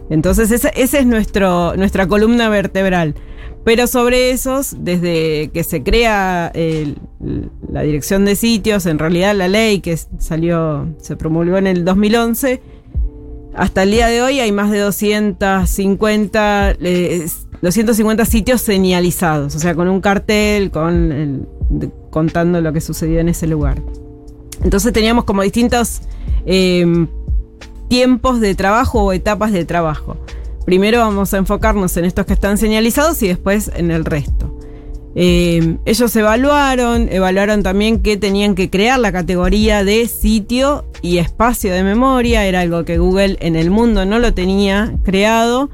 Entonces 0.10 0.51
esa, 0.51 0.69
es 0.69 1.06
nuestro, 1.06 1.75
nuestra 1.75 2.08
columna 2.08 2.49
vertebral. 2.49 3.15
Pero 3.63 3.86
sobre 3.86 4.32
esos, 4.32 4.75
desde 4.80 5.51
que 5.54 5.63
se 5.63 5.84
crea 5.84 6.51
la 7.71 7.82
dirección 7.84 8.25
de 8.25 8.36
sitios, 8.36 8.88
en 8.88 8.97
realidad 8.97 9.36
la 9.36 9.47
ley 9.47 9.82
que 9.82 9.95
salió, 10.17 10.88
se 10.99 11.15
promulgó 11.15 11.58
en 11.58 11.67
el 11.67 11.86
2011, 11.86 12.60
hasta 13.54 13.84
el 13.84 13.91
día 13.91 14.08
de 14.08 14.21
hoy 14.21 14.39
hay 14.39 14.51
más 14.51 14.71
de 14.71 14.80
250, 14.80 16.75
eh, 16.82 17.25
250 17.62 18.25
sitios 18.25 18.62
señalizados, 18.62 19.56
o 19.56 19.60
sea, 19.60 19.75
con 19.75 19.88
un 19.88 20.01
cartel, 20.01 20.71
con 20.71 21.47
contando 22.12 22.62
lo 22.62 22.71
que 22.71 22.82
sucedió 22.82 23.19
en 23.19 23.30
ese 23.30 23.47
lugar. 23.47 23.82
Entonces 24.63 24.93
teníamos 24.93 25.24
como 25.24 25.41
distintos 25.41 26.02
eh, 26.45 27.08
tiempos 27.88 28.39
de 28.39 28.54
trabajo 28.54 29.04
o 29.04 29.13
etapas 29.13 29.52
de 29.52 29.65
trabajo. 29.65 30.17
Primero 30.65 31.00
vamos 31.00 31.34
a 31.34 31.38
enfocarnos 31.38 31.97
en 31.97 32.06
estos 32.06 32.26
que 32.26 32.34
están 32.34 32.58
señalizados 32.58 33.21
y 33.24 33.28
después 33.28 33.71
en 33.76 33.89
el 33.89 34.06
resto. 34.06 34.56
Eh, 35.13 35.78
ellos 35.86 36.15
evaluaron, 36.15 37.10
evaluaron 37.12 37.63
también 37.63 38.02
que 38.02 38.15
tenían 38.15 38.56
que 38.56 38.69
crear 38.69 38.97
la 39.00 39.12
categoría 39.12 39.84
de 39.84 40.08
sitio 40.08 40.86
y 41.02 41.17
espacio 41.17 41.74
de 41.74 41.84
memoria, 41.84 42.45
era 42.45 42.62
algo 42.62 42.86
que 42.86 42.97
Google 42.97 43.38
en 43.41 43.56
el 43.56 43.71
mundo 43.71 44.06
no 44.06 44.19
lo 44.19 44.34
tenía 44.34 44.93
creado. 45.04 45.69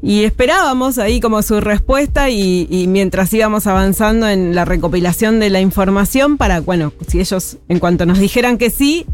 Y 0.00 0.22
esperábamos 0.24 0.98
ahí 0.98 1.18
como 1.20 1.42
su 1.42 1.60
respuesta 1.60 2.30
y, 2.30 2.68
y 2.70 2.86
mientras 2.86 3.32
íbamos 3.32 3.66
avanzando 3.66 4.28
en 4.28 4.54
la 4.54 4.64
recopilación 4.64 5.40
de 5.40 5.50
la 5.50 5.60
información 5.60 6.36
para, 6.36 6.60
bueno, 6.60 6.92
si 7.08 7.18
ellos 7.20 7.56
en 7.68 7.80
cuanto 7.80 8.06
nos 8.06 8.18
dijeran 8.20 8.58
que 8.58 8.70
sí, 8.70 9.06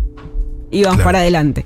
íbamos 0.71 0.97
Claro. 0.97 1.05
para 1.09 1.19
adelante. 1.21 1.65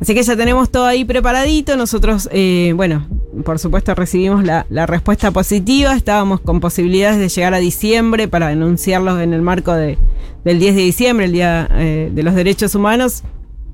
Así 0.00 0.14
que 0.14 0.22
ya 0.22 0.36
tenemos 0.36 0.70
todo 0.70 0.84
ahí 0.84 1.04
preparadito. 1.04 1.76
Nosotros, 1.76 2.28
eh, 2.30 2.72
bueno, 2.76 3.08
por 3.44 3.58
supuesto 3.58 3.94
recibimos 3.94 4.44
la, 4.44 4.64
la 4.70 4.86
respuesta 4.86 5.30
positiva. 5.32 5.96
Estábamos 5.96 6.40
con 6.40 6.60
posibilidades 6.60 7.18
de 7.18 7.28
llegar 7.28 7.54
a 7.54 7.58
diciembre 7.58 8.28
para 8.28 8.48
anunciarlos 8.48 9.20
en 9.20 9.32
el 9.32 9.42
marco 9.42 9.72
de, 9.72 9.98
del 10.44 10.58
10 10.60 10.76
de 10.76 10.82
diciembre, 10.82 11.26
el 11.26 11.32
Día 11.32 11.68
eh, 11.72 12.10
de 12.12 12.22
los 12.22 12.34
Derechos 12.34 12.74
Humanos. 12.76 13.22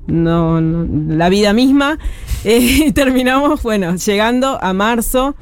No, 0.07 0.61
no, 0.61 1.15
la 1.15 1.29
vida 1.29 1.53
misma. 1.53 1.99
Eh, 2.47 2.93
terminamos, 2.93 3.63
bueno, 3.63 3.97
llegando 3.97 4.63
a 4.63 4.75
marzo. 4.75 5.35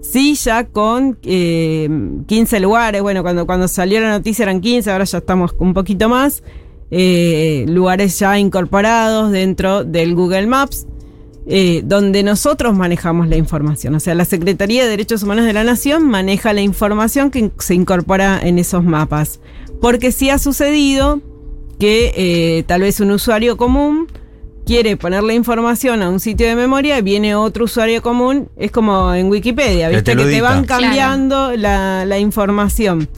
Sí, 0.00 0.34
ya 0.34 0.66
con 0.66 1.16
eh, 1.22 1.88
15 2.26 2.58
lugares. 2.58 3.02
Bueno, 3.02 3.22
cuando, 3.22 3.46
cuando 3.46 3.68
salió 3.68 4.00
la 4.00 4.10
noticia 4.10 4.42
eran 4.42 4.60
15, 4.60 4.90
ahora 4.90 5.04
ya 5.04 5.18
estamos 5.18 5.54
un 5.58 5.74
poquito 5.74 6.08
más. 6.08 6.42
Eh, 6.90 7.66
lugares 7.68 8.18
ya 8.18 8.36
incorporados 8.38 9.30
dentro 9.30 9.84
del 9.84 10.16
Google 10.16 10.48
Maps, 10.48 10.88
eh, 11.46 11.82
donde 11.84 12.22
nosotros 12.22 12.74
manejamos 12.74 13.28
la 13.28 13.36
información. 13.36 13.94
O 13.94 14.00
sea, 14.00 14.14
la 14.14 14.24
Secretaría 14.24 14.82
de 14.82 14.90
Derechos 14.90 15.22
Humanos 15.22 15.44
de 15.44 15.52
la 15.52 15.62
Nación 15.62 16.08
maneja 16.08 16.52
la 16.52 16.62
información 16.62 17.30
que 17.30 17.52
se 17.58 17.74
incorpora 17.74 18.40
en 18.42 18.58
esos 18.58 18.82
mapas. 18.82 19.40
Porque 19.80 20.10
sí 20.12 20.30
ha 20.30 20.38
sucedido 20.38 21.20
que 21.80 22.12
eh, 22.14 22.62
tal 22.64 22.82
vez 22.82 23.00
un 23.00 23.10
usuario 23.10 23.56
común 23.56 24.06
quiere 24.66 24.96
ponerle 24.96 25.34
información 25.34 26.02
a 26.02 26.10
un 26.10 26.20
sitio 26.20 26.46
de 26.46 26.54
memoria, 26.54 27.00
viene 27.00 27.34
otro 27.34 27.64
usuario 27.64 28.02
común, 28.02 28.48
es 28.56 28.70
como 28.70 29.12
en 29.14 29.28
Wikipedia, 29.28 29.88
¿viste? 29.88 30.14
te 30.14 30.16
Que 30.16 30.30
te, 30.30 30.40
van 30.42 30.64
cambiando 30.64 31.56
la, 31.56 32.04
la 32.04 32.18
información. 32.18 33.08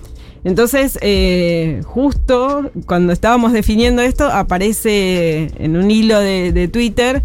Entonces, 0.44 0.98
eh, 1.02 1.82
justo 1.84 2.70
cuando 2.86 3.12
estábamos 3.12 3.52
definiendo 3.52 4.00
esto, 4.00 4.30
aparece 4.30 5.50
en 5.58 5.76
un 5.76 5.90
hilo 5.90 6.18
de, 6.18 6.52
de 6.52 6.68
Twitter 6.68 7.22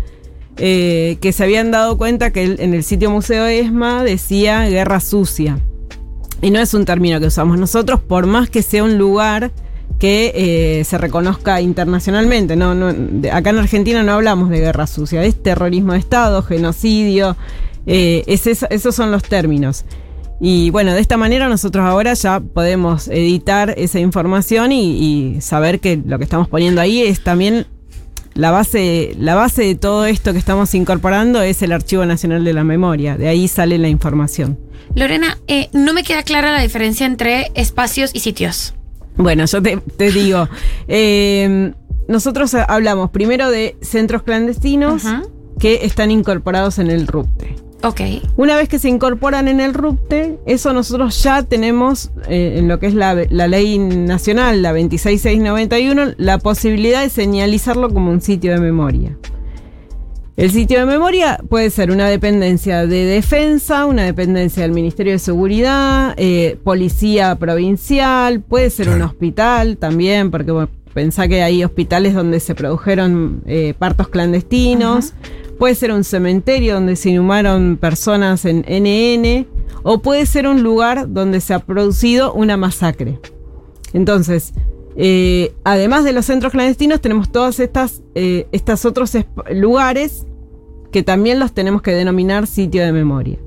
eh, 0.58 1.18
que 1.22 1.32
se 1.34 1.44
habían 1.44 1.70
dado 1.70 1.98
cuenta 1.98 2.34
que 2.34 2.44
en 2.44 2.74
el 2.74 2.84
sitio 2.84 3.12
Museo 3.12 3.46
ESMA 3.46 4.04
decía 4.04 4.68
guerra 4.68 5.00
sucia. 5.00 5.60
Y 6.42 6.50
no 6.50 6.60
es 6.60 6.74
un 6.74 6.86
término 6.86 7.20
que 7.20 7.28
usamos 7.28 7.60
nosotros, 7.60 8.00
por 8.00 8.26
más 8.26 8.50
que 8.50 8.64
sea 8.64 8.84
un 8.84 8.98
lugar 8.98 9.52
que 10.00 10.32
eh, 10.36 10.84
se 10.84 10.98
reconozca 10.98 11.60
internacionalmente. 11.62 12.56
No, 12.56 12.76
no, 12.76 12.88
acá 13.32 13.50
en 13.50 13.58
Argentina 13.58 14.04
no 14.04 14.14
hablamos 14.14 14.50
de 14.50 14.60
guerra 14.60 14.86
sucia, 14.88 15.24
es 15.24 15.42
terrorismo 15.42 15.94
de 15.94 16.00
Estado, 16.00 16.44
genocidio, 16.44 17.36
eh, 17.86 18.24
es 18.28 18.46
eso- 18.48 18.68
esos 18.70 18.94
son 18.96 19.12
los 19.12 19.24
términos. 19.24 19.86
Y 20.40 20.70
bueno, 20.70 20.94
de 20.94 21.02
esta 21.02 21.18
manera 21.18 21.50
nosotros 21.50 21.84
ahora 21.84 22.14
ya 22.14 22.40
podemos 22.40 23.08
editar 23.08 23.74
esa 23.76 24.00
información 24.00 24.72
y, 24.72 25.36
y 25.36 25.42
saber 25.42 25.80
que 25.80 26.00
lo 26.06 26.20
que 26.20 26.26
estamos 26.26 26.48
poniendo 26.48 26.80
ahí 26.80 27.02
es 27.02 27.24
también 27.24 27.66
la 28.36 28.52
base, 28.52 29.16
la 29.18 29.34
base 29.34 29.64
de 29.64 29.74
todo 29.74 30.06
esto 30.06 30.32
que 30.34 30.38
estamos 30.38 30.76
incorporando 30.76 31.42
es 31.42 31.64
el 31.64 31.72
Archivo 31.72 32.06
Nacional 32.06 32.44
de 32.44 32.54
la 32.54 32.64
Memoria. 32.64 33.18
De 33.18 33.28
ahí 33.30 33.48
sale 33.48 33.80
la 33.80 33.88
información. 33.90 34.60
Lorena, 34.94 35.40
eh, 35.48 35.70
no 35.74 35.92
me 35.94 36.04
queda 36.04 36.22
clara 36.22 36.52
la 36.52 36.62
diferencia 36.62 37.08
entre 37.08 37.52
espacios 37.56 38.12
y 38.14 38.20
sitios. 38.20 38.76
Bueno, 39.18 39.46
yo 39.46 39.62
te, 39.62 39.78
te 39.78 40.12
digo, 40.12 40.48
eh, 40.88 41.74
nosotros 42.08 42.54
hablamos 42.54 43.12
primero 43.12 43.50
de 43.50 43.76
centros 43.82 44.24
clandestinos 44.24 45.04
que 45.60 45.86
están 45.86 46.12
incorporados 46.12 46.80
en 46.80 46.90
el 46.90 47.08
RUPTE. 47.08 47.56
Ok. 47.84 48.02
Una 48.38 48.56
vez 48.56 48.70
que 48.70 48.80
se 48.80 48.90
incorporan 48.90 49.48
en 49.48 49.60
el 49.60 49.74
RUPTE, 49.74 50.40
eso 50.46 50.74
nosotros 50.74 51.22
ya 51.22 51.44
tenemos 51.44 52.12
eh, 52.28 52.56
en 52.58 52.68
lo 52.68 52.80
que 52.80 52.88
es 52.88 52.94
la, 52.96 53.16
la 53.30 53.48
ley 53.48 53.78
nacional, 53.78 54.62
la 54.62 54.74
26691, 54.74 56.14
la 56.18 56.40
posibilidad 56.40 57.04
de 57.04 57.10
señalizarlo 57.10 57.94
como 57.94 58.12
un 58.12 58.22
sitio 58.22 58.52
de 58.54 58.60
memoria. 58.60 59.18
El 60.38 60.52
sitio 60.52 60.78
de 60.78 60.86
memoria 60.86 61.40
puede 61.50 61.72
ser 61.72 61.90
una 61.90 62.08
dependencia 62.08 62.86
de 62.86 63.06
defensa, 63.06 63.88
una 63.88 64.04
dependencia 64.04 64.62
del 64.62 64.72
Ministerio 64.72 65.14
de 65.14 65.18
Seguridad, 65.18 66.14
eh, 66.16 66.60
policía 66.64 67.34
provincial, 67.38 68.42
puede 68.42 68.70
ser 68.70 68.90
un 68.90 69.02
hospital 69.02 69.78
también, 69.78 70.30
porque 70.30 70.52
bueno, 70.52 70.70
pensá 70.94 71.28
que 71.28 71.42
hay 71.42 71.64
hospitales 71.64 72.14
donde 72.14 72.40
se 72.40 72.54
produjeron 72.54 73.42
eh, 73.48 73.74
partos 73.80 74.10
clandestinos, 74.10 75.16
puede 75.58 75.74
ser 75.74 75.92
un 75.92 76.04
cementerio 76.04 76.76
donde 76.76 76.98
se 76.98 77.10
inhumaron 77.10 77.76
personas 77.76 78.46
en 78.46 78.60
NN, 78.60 79.48
o 79.82 80.04
puede 80.04 80.28
ser 80.28 80.48
un 80.48 80.62
lugar 80.62 81.12
donde 81.12 81.42
se 81.42 81.56
ha 81.56 81.60
producido 81.66 82.32
una 82.34 82.58
masacre. 82.58 83.20
Entonces, 83.92 84.54
eh, 84.98 85.54
además 85.64 86.04
de 86.04 86.12
los 86.14 86.26
centros 86.26 86.52
clandestinos, 86.52 87.00
tenemos 87.02 87.32
todos 87.32 87.60
estas, 87.60 88.02
eh, 88.16 88.48
estos 88.52 88.84
otros 88.86 89.16
lugares 89.52 90.26
que 90.92 91.04
también 91.04 91.40
los 91.40 91.54
tenemos 91.54 91.82
que 91.82 91.92
denominar 91.92 92.48
sitio 92.48 92.84
de 92.84 92.92
memoria. 92.92 93.38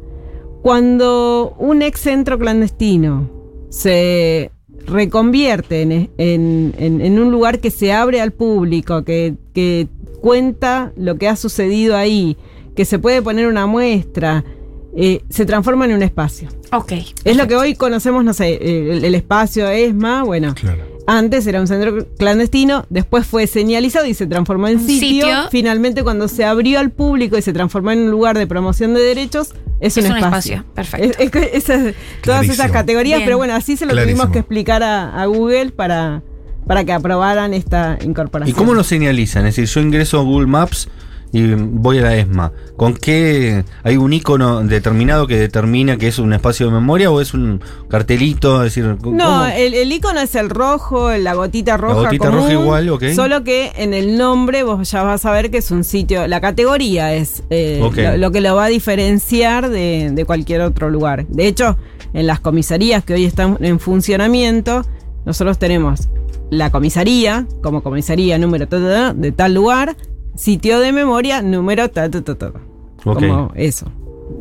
Cuando 0.62 1.54
un 1.58 1.82
ex 1.82 2.00
centro 2.00 2.38
clandestino 2.38 3.28
se 3.70 4.50
reconvierte 4.86 5.82
en, 5.82 5.92
en- 6.18 6.74
en- 6.78 7.00
en 7.00 7.18
un 7.18 7.30
lugar 7.30 7.60
que 7.60 7.70
se 7.70 7.92
abre 7.92 8.20
al 8.20 8.32
público, 8.32 9.02
que, 9.04 9.34
que 9.54 9.88
cuenta 10.20 10.92
lo 10.96 11.16
que 11.16 11.28
ha 11.28 11.36
sucedido 11.36 11.96
ahí, 11.96 12.36
que 12.76 12.84
se 12.84 12.98
puede 12.98 13.22
poner 13.22 13.46
una 13.46 13.66
muestra, 13.66 14.44
eh, 14.94 15.22
se 15.30 15.46
transforma 15.46 15.86
en 15.86 15.94
un 15.94 16.02
espacio. 16.02 16.48
Ok. 16.72 16.92
Es 17.24 17.36
lo 17.36 17.46
que 17.48 17.56
hoy 17.56 17.74
conocemos, 17.74 18.22
no 18.22 18.34
sé, 18.34 18.58
el, 18.92 19.04
el 19.04 19.14
espacio 19.14 19.68
ESMA, 19.68 20.24
bueno. 20.24 20.54
Claro. 20.54 20.84
Antes 21.12 21.46
era 21.46 21.60
un 21.60 21.66
centro 21.66 22.06
clandestino, 22.18 22.86
después 22.88 23.26
fue 23.26 23.46
señalizado 23.48 24.06
y 24.06 24.14
se 24.14 24.26
transformó 24.26 24.68
en 24.68 24.78
sitio. 24.78 25.26
sitio. 25.26 25.48
Finalmente, 25.50 26.02
cuando 26.04 26.28
se 26.28 26.44
abrió 26.44 26.78
al 26.78 26.90
público 26.90 27.36
y 27.36 27.42
se 27.42 27.52
transformó 27.52 27.90
en 27.90 28.00
un 28.00 28.10
lugar 28.10 28.38
de 28.38 28.46
promoción 28.46 28.94
de 28.94 29.00
derechos, 29.00 29.52
es, 29.80 29.96
Es 29.96 30.04
un, 30.04 30.12
un 30.12 30.18
espacio. 30.18 30.54
espacio, 30.56 30.74
perfecto. 30.74 31.06
Es- 31.08 31.18
es 31.18 31.30
que 31.30 31.50
esas- 31.54 31.94
todas 32.22 32.48
esas 32.48 32.70
categorías, 32.70 33.18
Bien. 33.18 33.26
pero 33.26 33.38
bueno, 33.38 33.54
así 33.54 33.76
se 33.76 33.86
lo 33.86 33.92
Clarísimo. 33.92 34.18
tuvimos 34.22 34.32
que 34.32 34.38
explicar 34.40 34.82
a, 34.84 35.20
a 35.20 35.26
Google 35.26 35.70
para, 35.72 36.22
para 36.66 36.84
que 36.84 36.92
aprobaran 36.92 37.54
esta 37.54 37.98
¿Y 38.00 38.04
incorporación. 38.04 38.56
cómo 38.56 38.74
lo 38.74 38.84
señalizan? 38.84 39.46
Es 39.46 39.56
decir, 39.56 39.74
yo 39.74 39.80
ingreso 39.80 40.20
a 40.20 40.22
Google 40.22 40.46
Maps 40.46 40.88
y 41.32 41.54
voy 41.54 41.98
a 41.98 42.02
la 42.02 42.16
ESMA. 42.16 42.52
¿Con 42.76 42.94
qué 42.94 43.64
hay 43.82 43.96
un 43.96 44.12
icono 44.12 44.62
determinado 44.62 45.26
que 45.26 45.36
determina 45.36 45.96
que 45.96 46.08
es 46.08 46.18
un 46.18 46.32
espacio 46.32 46.66
de 46.66 46.72
memoria 46.72 47.10
o 47.10 47.20
es 47.20 47.34
un 47.34 47.60
cartelito? 47.88 48.64
Es 48.64 48.74
decir, 48.74 48.96
¿cómo? 49.00 49.16
No, 49.16 49.46
el, 49.46 49.74
el 49.74 49.92
icono 49.92 50.20
es 50.20 50.34
el 50.34 50.50
rojo, 50.50 51.10
la 51.12 51.34
gotita 51.34 51.76
roja. 51.76 52.02
gotita 52.02 52.26
común, 52.26 52.42
roja 52.42 52.52
igual, 52.52 52.88
ok. 52.90 53.04
Solo 53.14 53.44
que 53.44 53.72
en 53.76 53.94
el 53.94 54.18
nombre 54.18 54.62
vos 54.62 54.90
ya 54.90 55.02
vas 55.02 55.24
a 55.24 55.32
ver 55.32 55.50
que 55.50 55.58
es 55.58 55.70
un 55.70 55.84
sitio. 55.84 56.26
La 56.26 56.40
categoría 56.40 57.14
es 57.14 57.42
eh, 57.50 57.80
lo, 57.80 58.16
lo 58.16 58.30
que 58.30 58.40
lo 58.40 58.56
va 58.56 58.64
a 58.64 58.68
diferenciar 58.68 59.68
de, 59.68 60.10
de 60.12 60.24
cualquier 60.24 60.62
otro 60.62 60.90
lugar. 60.90 61.26
De 61.28 61.46
hecho, 61.46 61.76
en 62.12 62.26
las 62.26 62.40
comisarías 62.40 63.04
que 63.04 63.14
hoy 63.14 63.24
están 63.24 63.56
en 63.60 63.78
funcionamiento, 63.78 64.84
nosotros 65.24 65.58
tenemos 65.58 66.08
la 66.50 66.70
comisaría, 66.70 67.46
como 67.62 67.82
comisaría 67.82 68.36
número 68.38 68.66
de 68.66 69.32
tal 69.32 69.54
lugar, 69.54 69.96
sitio 70.36 70.80
de 70.80 70.92
memoria 70.92 71.42
número 71.42 71.88
ta, 71.90 72.10
ta, 72.10 72.22
ta, 72.22 72.34
ta. 72.36 72.52
Ok. 73.04 73.14
Como 73.20 73.52
eso. 73.56 73.90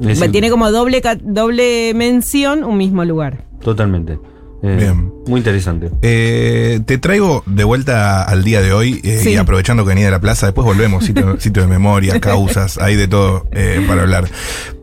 Es 0.01 0.19
Tiene 0.31 0.49
como 0.49 0.71
doble, 0.71 1.01
doble 1.23 1.93
mención 1.95 2.63
un 2.63 2.77
mismo 2.77 3.03
lugar. 3.05 3.45
Totalmente. 3.61 4.19
Eh, 4.61 4.75
Bien. 4.77 5.11
Muy 5.27 5.39
interesante. 5.39 5.89
Eh, 6.01 6.81
te 6.85 6.97
traigo 6.97 7.43
de 7.45 7.63
vuelta 7.63 8.23
al 8.23 8.43
día 8.43 8.61
de 8.61 8.73
hoy 8.73 8.99
eh, 9.03 9.19
Sí. 9.23 9.31
y 9.31 9.37
aprovechando 9.37 9.83
que 9.83 9.89
venía 9.89 10.05
de 10.05 10.11
la 10.11 10.19
plaza, 10.21 10.47
después 10.47 10.65
volvemos, 10.65 11.05
sitio, 11.05 11.39
sitio 11.39 11.61
de 11.63 11.67
memoria, 11.69 12.19
causas, 12.19 12.77
hay 12.77 12.95
de 12.95 13.07
todo 13.07 13.47
eh, 13.51 13.83
para 13.87 14.01
hablar. 14.01 14.29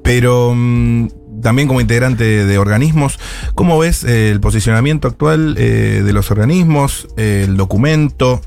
Pero 0.03 0.53
mm, 0.55 1.09
también 1.42 1.69
como 1.69 1.81
integrante 1.81 2.47
de 2.47 2.59
organismos, 2.59 3.19
¿cómo 3.55 3.79
ves 3.79 4.03
el 4.05 4.40
posicionamiento 4.40 5.09
actual 5.09 5.57
eh, 5.59 6.03
de 6.05 6.12
los 6.12 6.31
organismos, 6.31 7.07
el 7.16 7.57
documento? 7.57 8.40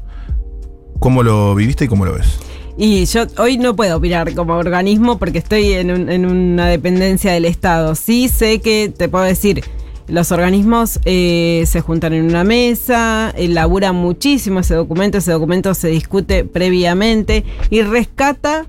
¿Cómo 1.00 1.24
lo 1.24 1.54
viviste 1.56 1.86
y 1.86 1.88
cómo 1.88 2.06
lo 2.06 2.13
ves? 2.13 2.39
Y 2.82 3.04
yo 3.08 3.26
hoy 3.38 3.58
no 3.58 3.76
puedo 3.76 3.98
opinar 3.98 4.34
como 4.36 4.56
organismo 4.56 5.20
porque 5.20 5.39
estoy 5.39 5.74
en, 5.74 6.10
en 6.10 6.26
una 6.26 6.70
dependencia 6.70 7.34
del 7.34 7.44
Estado. 7.44 7.94
Sí 7.94 8.30
sé 8.30 8.60
que 8.62 8.89
te 8.96 9.10
puedo 9.10 9.26
decir, 9.26 9.65
los 10.08 10.32
organismos 10.32 11.02
eh, 11.04 11.65
se 11.68 11.82
juntan 11.82 12.13
en 12.13 12.24
una 12.24 12.46
mesa, 12.46 13.34
elaboran 13.36 13.98
muchísimo 13.98 14.62
ese 14.62 14.76
documento, 14.76 15.18
ese 15.18 15.34
documento 15.34 15.74
se 15.74 15.89
discute 15.89 16.46
previamente 16.46 17.44
y 17.70 17.82
rescata 17.82 18.65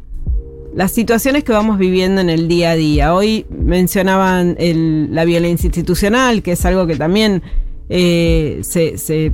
las 0.74 0.90
situaciones 0.90 1.44
que 1.44 1.52
vamos 1.52 1.78
viviendo 1.78 2.20
en 2.20 2.30
el 2.30 2.48
día 2.48 2.72
a 2.72 2.74
día. 2.74 3.14
Hoy 3.14 3.46
mencionaban 3.48 4.56
la 4.58 5.24
violencia 5.24 5.68
institucional, 5.68 6.42
que 6.42 6.52
es 6.52 6.64
algo 6.64 6.88
que 6.88 6.96
también 6.96 7.44
eh, 7.88 8.58
se 8.64 9.32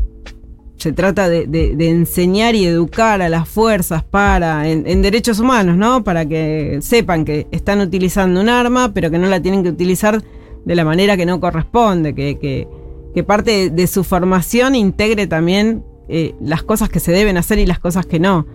se 0.77 0.93
trata 0.93 1.29
de, 1.29 1.47
de- 1.47 1.75
de 1.77 1.89
enseñar 1.91 2.55
y 2.55 2.67
educar 2.67 3.23
a 3.23 3.29
las 3.29 3.49
fuerzas 3.49 4.03
para 4.05 4.69
en, 4.69 4.87
en 4.87 5.03
derechos 5.03 5.41
humanos, 5.41 5.77
¿no? 5.77 6.05
Para 6.05 6.27
que 6.27 6.79
sepan 6.83 7.25
que 7.25 7.47
están 7.51 7.81
utilizando 7.81 8.41
un 8.41 8.49
arma, 8.49 8.93
pero 8.93 9.11
que 9.11 9.19
no 9.19 9.27
la 9.29 9.41
tienen 9.41 9.63
que 9.63 9.71
utilizar 9.71 10.23
de 10.65 10.75
la 10.75 10.85
manera 10.85 11.17
que 11.17 11.25
no 11.27 11.41
corresponde, 11.41 12.15
que, 12.15 12.39
que- 12.39 12.69
que 13.15 13.25
parte 13.25 13.51
de, 13.51 13.71
de 13.71 13.87
su 13.87 14.05
formación 14.05 14.75
integre 14.75 15.27
también 15.27 15.83
eh, 16.09 16.35
las 16.41 16.63
cosas 16.63 16.89
que 16.91 17.01
se 17.01 17.13
deben 17.13 17.39
hacer 17.39 17.59
y 17.59 17.65
las 17.67 17.79
cosas 17.79 18.05
que 18.05 18.21
no. 18.21 18.47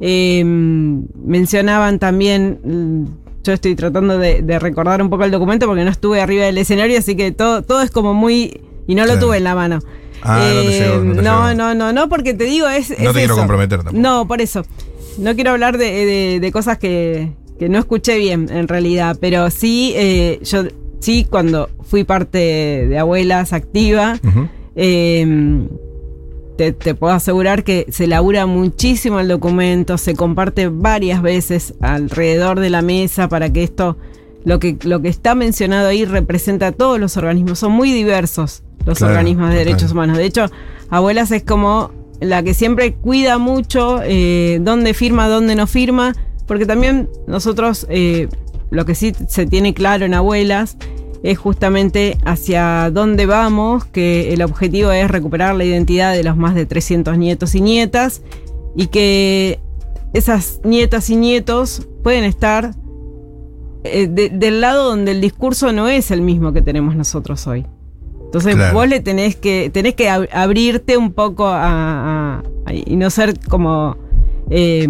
Eh, 0.00 0.42
mencionaban 0.44 1.98
también, 1.98 3.08
yo 3.42 3.52
estoy 3.52 3.74
tratando 3.74 4.18
de, 4.18 4.42
de 4.42 4.58
recordar 4.58 5.02
un 5.02 5.10
poco 5.10 5.24
el 5.24 5.30
documento 5.30 5.66
porque 5.66 5.84
no 5.84 5.90
estuve 5.90 6.20
arriba 6.20 6.44
del 6.44 6.58
escenario, 6.58 6.98
así 6.98 7.16
que 7.16 7.32
todo, 7.32 7.62
todo 7.62 7.82
es 7.82 7.90
como 7.90 8.14
muy... 8.14 8.60
Y 8.86 8.94
no 8.94 9.06
lo 9.06 9.18
tuve 9.18 9.38
en 9.38 9.44
la 9.44 9.54
mano. 9.54 9.78
Ah, 10.22 10.38
no 10.38 10.60
te 10.62 10.76
Eh, 10.76 10.80
llegó, 10.80 11.04
no 11.04 11.14
te 11.16 11.22
no, 11.22 11.48
llegó. 11.48 11.54
no, 11.54 11.74
no, 11.74 11.92
no, 11.92 12.08
porque 12.08 12.34
te 12.34 12.44
digo, 12.44 12.68
es. 12.68 12.90
No 12.90 12.96
es 12.96 13.12
te 13.12 13.18
quiero 13.20 13.36
comprometer 13.36 13.78
tampoco. 13.82 13.98
No, 13.98 14.26
por 14.26 14.40
eso. 14.40 14.62
No 15.18 15.34
quiero 15.34 15.50
hablar 15.52 15.78
de, 15.78 16.06
de- 16.06 16.40
de 16.40 16.52
cosas 16.52 16.78
que, 16.78 17.32
que 17.58 17.68
no 17.68 17.78
escuché 17.78 18.18
bien, 18.18 18.48
en 18.50 18.68
realidad. 18.68 19.16
Pero 19.20 19.50
sí, 19.50 19.92
eh, 19.96 20.40
yo 20.42 20.64
sí, 21.00 21.26
cuando 21.28 21.68
fui 21.82 22.04
parte 22.04 22.38
de 22.88 22.98
abuelas 22.98 23.52
activa, 23.52 24.18
eh, 24.76 25.66
te, 26.56 26.72
te 26.72 26.94
puedo 26.94 27.12
asegurar 27.12 27.64
que 27.64 27.86
se 27.90 28.06
labura 28.06 28.46
muchísimo 28.46 29.20
el 29.20 29.28
documento, 29.28 29.98
se 29.98 30.14
comparte 30.14 30.68
varias 30.68 31.20
veces 31.22 31.74
alrededor 31.80 32.60
de 32.60 32.70
la 32.70 32.80
mesa 32.82 33.28
para 33.28 33.52
que 33.52 33.62
esto, 33.64 33.96
lo 34.44 34.58
que, 34.60 34.76
lo 34.84 35.02
que 35.02 35.08
está 35.08 35.34
mencionado 35.34 35.88
ahí 35.88 36.04
representa 36.04 36.68
a 36.68 36.72
todos 36.72 36.98
los 37.00 37.16
organismos, 37.16 37.58
son 37.58 37.72
muy 37.72 37.92
diversos 37.92 38.62
los 38.86 38.98
Claro, 38.98 39.12
organismos 39.14 39.50
de 39.50 39.56
derechos 39.56 39.92
humanos. 39.92 40.18
De 40.18 40.24
hecho, 40.26 40.46
Abuelas 40.90 41.30
es 41.30 41.42
como 41.42 41.90
la 42.20 42.42
que 42.42 42.54
siempre 42.54 42.94
cuida 42.94 43.38
mucho 43.38 44.00
eh, 44.04 44.58
dónde 44.62 44.94
firma, 44.94 45.28
dónde 45.28 45.54
no 45.56 45.66
firma, 45.66 46.14
porque 46.46 46.66
también 46.66 47.08
nosotros 47.26 47.86
eh, 47.90 48.28
lo 48.70 48.84
que 48.84 48.94
sí 48.94 49.12
se 49.28 49.46
tiene 49.46 49.74
claro 49.74 50.04
en 50.06 50.14
abuelas 50.14 50.76
es 51.22 51.38
justamente 51.38 52.18
hacia 52.26 52.90
dónde 52.92 53.24
vamos, 53.26 53.84
que 53.86 54.32
el 54.34 54.42
objetivo 54.42 54.90
es 54.92 55.10
recuperar 55.10 55.54
la 55.54 55.64
identidad 55.64 56.12
de 56.12 56.22
los 56.22 56.36
más 56.36 56.54
de 56.54 56.66
300 56.66 57.16
nietos 57.16 57.54
y 57.54 57.60
nietas 57.62 58.20
y 58.76 58.88
que 58.88 59.58
esas 60.12 60.60
nietas 60.64 61.08
y 61.10 61.16
nietos 61.16 61.88
pueden 62.02 62.24
estar 62.24 62.74
eh, 63.84 64.06
de- 64.06 64.28
del 64.30 64.60
lado 64.60 64.84
donde 64.90 65.12
el 65.12 65.20
discurso 65.20 65.72
no 65.72 65.88
es 65.88 66.10
el 66.10 66.20
mismo 66.20 66.52
que 66.52 66.62
tenemos 66.62 66.94
nosotros 66.94 67.46
hoy. 67.46 67.66
Entonces 68.34 68.56
Claro. 68.56 68.74
vos 68.74 68.88
le 68.88 68.98
tenés 68.98 69.36
que, 69.36 69.70
tenés 69.72 69.94
que 69.94 70.10
ab- 70.10 70.28
abrirte 70.32 70.96
un 70.96 71.12
poco 71.12 71.46
a, 71.46 71.60
a- 72.38 72.42
a- 72.66 72.74
y 72.74 72.96
no 72.96 73.08
ser 73.10 73.34
como 73.48 73.96
eh, 74.50 74.88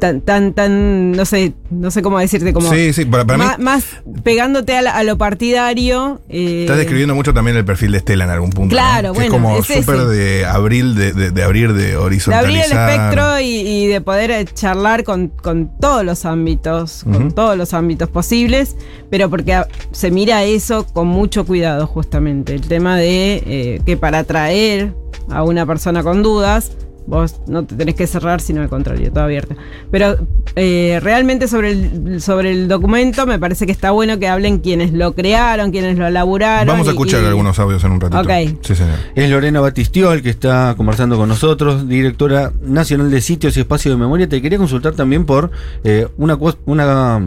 tan, 0.00 0.20
tan, 0.22 0.52
tan, 0.54 1.12
no 1.12 1.24
sé, 1.24 1.52
no 1.70 1.92
sé 1.92 2.02
cómo 2.02 2.18
decirte, 2.18 2.52
como 2.52 2.72
Sí, 2.72 2.92
sí, 2.92 3.04
para, 3.04 3.24
para 3.24 3.38
mí 3.56 3.62
más, 3.64 3.84
pegándote 4.24 4.74
a, 4.76 4.82
la- 4.82 4.96
a 4.96 5.04
lo 5.04 5.16
partidario. 5.18 6.20
eh, 6.28 6.62
estás 6.62 6.78
describiendo 6.78 7.14
mucho 7.14 7.32
también 7.32 7.56
el 7.56 7.64
perfil 7.64 7.92
de 7.92 7.98
Estela 7.98 8.24
en 8.24 8.30
algún 8.30 8.50
punto. 8.50 8.70
Claro, 8.74 9.08
¿no? 9.08 9.14
Que 9.14 9.18
bueno, 9.20 9.34
es 9.36 9.40
como 9.42 9.56
es 9.58 9.66
súper 9.66 10.06
de 10.06 10.44
abril, 10.46 10.94
de, 10.96 11.12
de- 11.12 11.30
de 11.30 11.42
abrir, 11.42 11.72
de 11.74 11.80
de 11.90 11.96
horizontalizar. 11.96 12.44
abrir 12.44 12.64
el 12.64 12.94
espectro 12.96 13.40
y, 13.40 13.46
y 13.46 13.86
de 13.86 14.00
poder 14.00 14.30
eh, 14.30 14.44
charlar 14.44 15.04
con, 15.04 15.28
con 15.28 15.70
todos 15.78 16.04
los 16.04 16.24
ámbitos, 16.24 17.04
con 17.04 17.30
todos 17.32 17.56
los 17.56 17.74
ámbitos 17.74 18.08
posibles, 18.08 18.76
pero 19.10 19.28
porque 19.30 19.62
se 19.92 20.10
mira 20.10 20.44
eso 20.44 20.86
con 20.86 21.06
mucho 21.08 21.44
cuidado 21.46 21.86
justamente. 21.86 22.54
El 22.54 22.62
tema 22.62 22.96
de 22.96 23.42
eh, 23.46 23.80
que 23.84 23.96
para 23.96 24.20
atraer 24.20 24.94
a 25.28 25.42
una 25.42 25.66
persona 25.66 26.02
con 26.02 26.22
dudas, 26.22 26.72
vos 27.10 27.40
no 27.48 27.64
te 27.64 27.74
tenés 27.74 27.94
que 27.96 28.06
cerrar, 28.06 28.40
sino 28.40 28.62
al 28.62 28.68
contrario, 28.68 29.10
todo 29.12 29.24
abierto. 29.24 29.54
Pero 29.90 30.16
eh, 30.56 30.98
realmente 31.02 31.48
sobre 31.48 31.72
el, 31.72 32.22
sobre 32.22 32.52
el 32.52 32.68
documento 32.68 33.26
me 33.26 33.38
parece 33.38 33.66
que 33.66 33.72
está 33.72 33.90
bueno 33.90 34.18
que 34.18 34.28
hablen 34.28 34.60
quienes 34.60 34.92
lo 34.92 35.12
crearon, 35.14 35.72
quienes 35.72 35.98
lo 35.98 36.06
elaboraron. 36.06 36.68
Vamos 36.68 36.86
a 36.86 36.90
escuchar 36.92 37.22
y- 37.22 37.26
algunos 37.26 37.58
audios 37.58 37.82
en 37.84 37.92
un 37.92 38.00
ratito. 38.00 38.20
Ok. 38.22 38.58
Sí, 38.62 38.74
señor. 38.74 38.96
Es 39.14 39.28
Lorena 39.28 39.60
Batistiol, 39.60 40.22
que 40.22 40.30
está 40.30 40.74
conversando 40.76 41.16
con 41.18 41.28
nosotros, 41.28 41.88
directora 41.88 42.52
nacional 42.62 43.10
de 43.10 43.20
sitios 43.20 43.56
y 43.56 43.60
espacios 43.60 43.94
de 43.94 44.00
memoria. 44.00 44.28
Te 44.28 44.40
quería 44.40 44.58
consultar 44.58 44.92
también 44.94 45.26
por 45.26 45.50
eh, 45.84 46.06
una, 46.16 46.38
una 46.66 47.20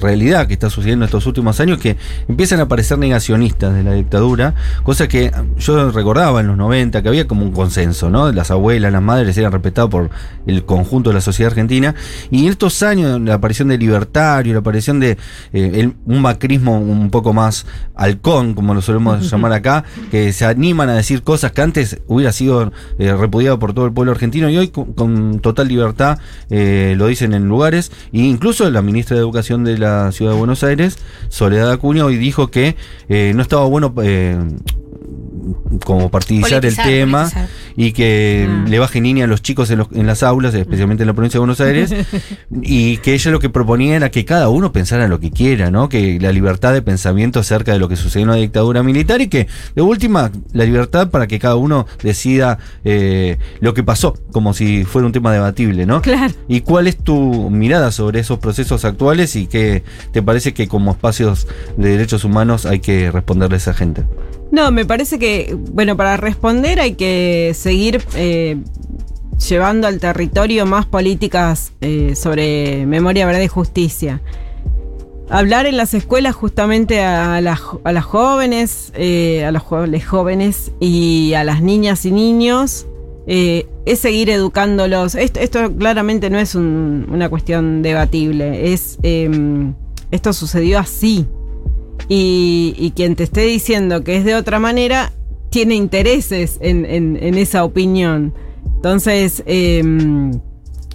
realidad 0.00 0.46
que 0.46 0.54
está 0.54 0.70
sucediendo 0.70 1.04
estos 1.04 1.26
últimos 1.26 1.60
años, 1.60 1.78
que 1.78 1.96
empiezan 2.28 2.60
a 2.60 2.64
aparecer 2.64 2.98
negacionistas 2.98 3.74
de 3.74 3.82
la 3.82 3.92
dictadura, 3.92 4.54
cosa 4.82 5.08
que 5.08 5.30
yo 5.58 5.90
recordaba 5.90 6.40
en 6.40 6.46
los 6.46 6.56
90, 6.56 7.02
que 7.02 7.08
había 7.08 7.26
como 7.26 7.42
un 7.44 7.52
consenso, 7.52 8.08
¿no? 8.10 8.32
Las 8.32 8.50
abuelas, 8.50 8.92
las 8.94 9.02
madres 9.02 9.36
eran 9.36 9.52
respetadas 9.52 9.90
por 9.90 10.10
el 10.46 10.64
conjunto 10.64 11.10
de 11.10 11.14
la 11.14 11.20
sociedad 11.20 11.52
argentina. 11.52 11.94
Y 12.30 12.44
en 12.46 12.50
estos 12.50 12.82
años, 12.82 13.20
la 13.20 13.34
aparición 13.34 13.68
de 13.68 13.76
libertario, 13.78 14.52
la 14.54 14.60
aparición 14.60 15.00
de 15.00 15.10
eh, 15.52 15.70
el- 15.74 15.94
un 16.06 16.22
macrismo 16.22 16.78
un 16.78 17.10
poco 17.10 17.32
más 17.32 17.66
halcón, 17.94 18.54
como 18.54 18.74
lo 18.74 18.80
solemos 18.82 19.30
llamar 19.30 19.52
acá, 19.52 19.84
que 20.10 20.32
se 20.32 20.44
animan 20.46 20.88
a 20.88 20.94
decir 20.94 21.22
cosas 21.22 21.52
que 21.52 21.60
antes 21.62 22.00
hubiera 22.06 22.32
sido 22.32 22.72
eh, 22.98 23.12
repudiado 23.14 23.58
por 23.58 23.74
todo 23.74 23.86
el 23.86 23.92
pueblo 23.92 24.12
argentino 24.12 24.48
y 24.48 24.56
hoy 24.56 24.68
con, 24.68 24.92
con 24.94 25.40
total 25.40 25.68
libertad 25.68 26.18
eh, 26.50 26.94
lo 26.96 27.06
dicen 27.06 27.34
en 27.34 27.48
lugares. 27.48 27.92
E 28.12 28.18
incluso 28.20 28.70
la 28.70 28.82
ministra 28.82 29.16
de 29.16 29.20
Educación 29.22 29.64
de 29.64 29.78
la 29.78 30.10
Ciudad 30.12 30.32
de 30.32 30.38
Buenos 30.38 30.62
Aires, 30.64 30.98
Soledad 31.28 31.70
Acuña, 31.70 32.04
hoy 32.04 32.16
dijo 32.16 32.50
que 32.50 32.76
no 33.34 33.42
estaba 33.42 33.64
bueno 33.66 33.92
como 35.84 36.10
partidizar 36.10 36.60
Politizar, 36.60 36.86
el 36.86 36.92
tema 37.00 37.18
politizar. 37.24 37.48
y 37.76 37.92
que 37.92 38.46
Ah. 38.48 38.64
le 38.68 38.78
baje 38.78 39.00
niña 39.00 39.24
a 39.24 39.26
los 39.28 39.42
chicos 39.42 39.70
en, 39.70 39.78
los- 39.78 39.88
en 39.92 40.06
las 40.06 40.22
aulas, 40.22 40.54
especialmente 40.54 41.02
en 41.02 41.06
la 41.08 41.12
provincia 41.14 41.38
de 41.38 41.40
Buenos 41.40 41.60
Aires, 41.60 41.92
y 42.62 42.98
que 42.98 43.14
ella 43.14 43.30
lo 43.30 43.40
que 43.40 43.50
proponía 43.50 43.96
era 43.96 44.10
que 44.10 44.24
cada 44.24 44.48
uno 44.48 44.72
pensara 44.72 45.08
lo 45.08 45.20
que 45.20 45.30
quiera, 45.30 45.70
¿no? 45.70 45.88
Que 45.88 46.18
la 46.20 46.32
libertad 46.32 46.72
de 46.72 46.82
pensamiento 46.82 47.40
acerca 47.40 47.72
de 47.72 47.78
lo 47.78 47.88
que 47.88 47.96
sucedió 47.96 48.24
en 48.24 48.30
la 48.30 48.36
dictadura 48.36 48.82
militar 48.82 49.20
y 49.20 49.28
que, 49.28 49.46
de 49.74 49.82
última, 49.82 50.30
la 50.52 50.64
libertad 50.64 51.10
para 51.10 51.26
que 51.26 51.38
cada 51.38 51.56
uno 51.56 51.86
decida 52.02 52.58
eh, 52.84 53.38
lo 53.60 53.74
que 53.74 53.82
pasó, 53.82 54.14
como 54.32 54.54
si 54.54 54.84
fuera 54.84 55.06
un 55.06 55.12
tema 55.12 55.32
debatible, 55.32 55.86
¿no? 55.86 56.02
Claro. 56.02 56.32
¿Y 56.48 56.60
cuál 56.62 56.86
es 56.86 56.96
tu 56.96 57.50
mirada 57.50 57.90
sobre 57.92 58.20
esos 58.20 58.38
procesos 58.38 58.84
actuales 58.84 59.36
y 59.36 59.46
qué 59.46 59.82
te 60.12 60.22
parece 60.22 60.54
que 60.54 60.68
como 60.68 60.92
espacios 60.92 61.46
de 61.76 61.90
derechos 61.90 62.24
humanos 62.24 62.66
hay 62.66 62.80
que 62.80 63.10
responderle 63.10 63.56
a 63.56 63.58
esa 63.58 63.74
gente? 63.74 64.04
No, 64.54 64.70
me 64.70 64.84
parece 64.84 65.18
que, 65.18 65.56
bueno, 65.72 65.96
para 65.96 66.16
responder 66.16 66.78
hay 66.78 66.94
que 66.94 67.50
seguir 67.56 68.00
eh, 68.14 68.56
llevando 69.48 69.88
al 69.88 69.98
territorio 69.98 70.64
más 70.64 70.86
políticas 70.86 71.72
eh, 71.80 72.14
sobre 72.14 72.86
memoria, 72.86 73.26
verdad 73.26 73.40
y 73.40 73.48
justicia. 73.48 74.20
Hablar 75.28 75.66
en 75.66 75.76
las 75.76 75.92
escuelas 75.92 76.36
justamente 76.36 77.02
a, 77.02 77.40
las 77.40 77.60
a 77.82 77.90
las 77.90 78.04
jóvenes, 78.04 78.92
eh, 78.94 79.44
a 79.44 79.50
los 79.50 79.64
jóvenes 79.64 80.70
y 80.78 81.32
a 81.34 81.42
las 81.42 81.60
niñas 81.60 82.04
y 82.06 82.12
niños 82.12 82.86
es 83.26 83.98
seguir 83.98 84.30
educándolos. 84.30 85.16
Esto, 85.16 85.74
claramente 85.76 86.30
no 86.30 86.38
es 86.38 86.54
un- 86.54 87.08
una 87.10 87.28
cuestión 87.28 87.82
debatible, 87.82 88.72
es 88.72 88.98
em, 89.02 89.74
esto 90.12 90.32
sucedió 90.32 90.78
así 90.78 91.26
y, 92.08 92.92
quien 92.96 93.16
te 93.16 93.24
esté 93.24 93.42
diciendo 93.42 94.04
que 94.04 94.16
es 94.16 94.24
de 94.24 94.34
otra 94.34 94.58
manera 94.58 95.12
tiene 95.50 95.74
intereses 95.74 96.58
en 96.60 97.34
esa 97.38 97.64
opinión. 97.64 98.34
Entonces, 98.84 99.42
em, 99.46 100.30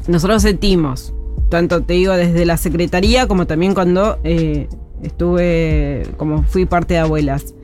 nosotros 0.07 0.43
sentimos, 0.43 1.11
tanto 1.49 1.81
te 1.81 1.93
digo 1.93 2.13
desde 2.13 2.45
la 2.45 2.55
Secretaría 2.55 3.27
como 3.27 3.47
también 3.47 3.73
cuando 3.73 4.19
eh, 4.23 4.67
estuve, 5.01 6.03
como 6.17 6.43
fui 6.43 6.67
parte 6.67 6.93
de 6.93 6.99
abuelas, 6.99 7.55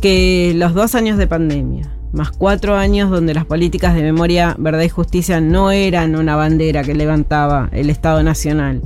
que 0.00 0.54
los 0.56 0.72
dos 0.72 0.94
años 0.94 1.18
de 1.18 1.26
pandemia, 1.26 1.94
más 2.14 2.30
cuatro 2.30 2.76
años 2.76 3.10
donde 3.10 3.34
las 3.34 3.44
políticas 3.44 3.94
de 3.94 4.00
memoria, 4.00 4.56
verdad 4.58 4.80
y 4.80 4.88
justicia 4.88 5.38
no 5.42 5.70
eran 5.70 6.16
una 6.16 6.34
bandera 6.34 6.82
que 6.82 6.94
levantaba 6.94 7.68
el 7.72 7.90
Estado 7.90 8.22
Nacional. 8.22 8.80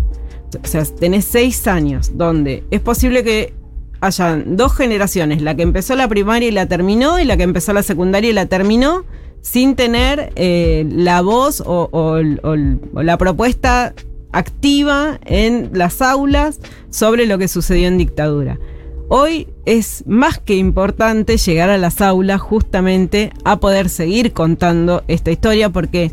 O 0.60 0.66
sea, 0.66 0.84
tenés 0.84 1.26
seis 1.26 1.68
años 1.68 2.18
donde 2.18 2.64
es 2.72 2.80
posible 2.80 3.22
que 3.22 3.54
hayan 4.02 4.56
dos 4.56 4.74
generaciones, 4.74 5.40
la 5.42 5.54
que 5.54 5.62
empezó 5.62 5.94
la 5.94 6.08
primaria 6.08 6.48
y 6.48 6.52
la 6.52 6.66
terminó, 6.66 7.20
y 7.20 7.24
la 7.24 7.36
que 7.36 7.44
empezó 7.44 7.72
la 7.72 7.84
secundaria 7.84 8.30
y 8.30 8.32
la 8.32 8.46
terminó, 8.46 9.04
sin 9.42 9.76
tener 9.76 10.32
eh, 10.34 10.84
la 10.90 11.22
voz 11.22 11.62
o, 11.64 12.20
la 12.94 13.16
propuesta 13.16 13.94
activa 14.32 15.20
en 15.24 15.70
las 15.72 16.02
aulas 16.02 16.58
sobre 16.90 17.26
lo 17.26 17.38
que 17.38 17.46
sucedió 17.46 17.86
en 17.86 17.96
dictadura. 17.96 18.58
Hoy 19.08 19.46
es 19.66 20.02
más 20.06 20.38
que 20.40 20.56
importante 20.56 21.36
llegar 21.36 21.70
a 21.70 21.78
las 21.78 22.00
aulas 22.00 22.40
justamente 22.40 23.32
a 23.44 23.60
poder 23.60 23.88
seguir 23.88 24.32
contando 24.32 25.04
esta 25.06 25.30
historia 25.30 25.70
porque 25.70 26.12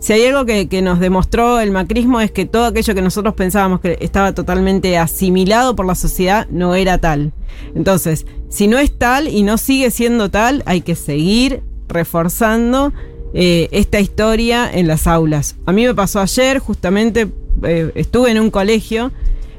si 0.00 0.12
hay 0.12 0.24
algo 0.26 0.44
que, 0.46 0.68
que 0.68 0.80
nos 0.82 1.00
demostró 1.00 1.58
el 1.60 1.70
macrismo 1.72 2.20
es 2.20 2.30
que 2.30 2.46
todo 2.46 2.66
aquello 2.66 2.94
que 2.94 3.02
nosotros 3.02 3.34
pensábamos 3.34 3.80
que 3.80 3.98
estaba 4.00 4.32
totalmente 4.32 4.96
asimilado 4.98 5.74
por 5.74 5.86
la 5.86 5.94
sociedad 5.94 6.46
no 6.50 6.74
era 6.74 6.98
tal. 6.98 7.32
Entonces, 7.74 8.24
si 8.48 8.66
no 8.68 8.78
es 8.78 8.96
tal 8.96 9.28
y 9.28 9.42
no 9.42 9.58
sigue 9.58 9.90
siendo 9.90 10.30
tal, 10.30 10.62
hay 10.66 10.80
que 10.82 10.94
seguir 10.94 11.62
reforzando 11.88 12.92
eh, 13.34 13.68
esta 13.72 13.98
historia 14.00 14.70
en 14.72 14.86
las 14.86 15.06
aulas. 15.06 15.56
A 15.66 15.72
mí 15.72 15.84
me 15.84 15.94
pasó 15.94 16.20
ayer, 16.20 16.58
justamente 16.60 17.28
eh, 17.64 17.90
estuve 17.94 18.30
en 18.30 18.38
un 18.40 18.50
colegio 18.50 19.10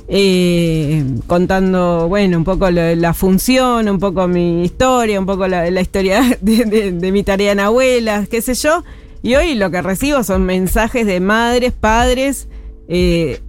eh, 0.08 1.04
contando, 1.28 2.08
bueno, 2.08 2.38
un 2.38 2.43
poco 2.43 2.69
la 2.71 3.13
función, 3.13 3.88
un 3.89 3.99
poco 3.99 4.28
mi 4.28 4.63
historia, 4.63 5.19
un 5.19 5.25
poco 5.25 5.47
la, 5.47 5.69
historia 5.82 6.21
de, 6.41 6.65
de- 6.65 6.91
de 6.93 7.12
mi 7.12 7.23
tarea 7.23 7.52
en 7.52 7.60
abuelas, 7.60 8.28
qué 8.28 8.41
sé 8.41 8.56
yo. 8.56 8.84
Y 9.21 9.36
hoy 9.36 9.55
lo 9.55 9.69
que 9.71 9.82
recibo 9.82 10.23
son 10.23 10.45
mensajes 10.45 11.05
de 11.05 11.19
madres, 11.19 11.73
padres, 11.73 12.47
eh, 12.88 13.41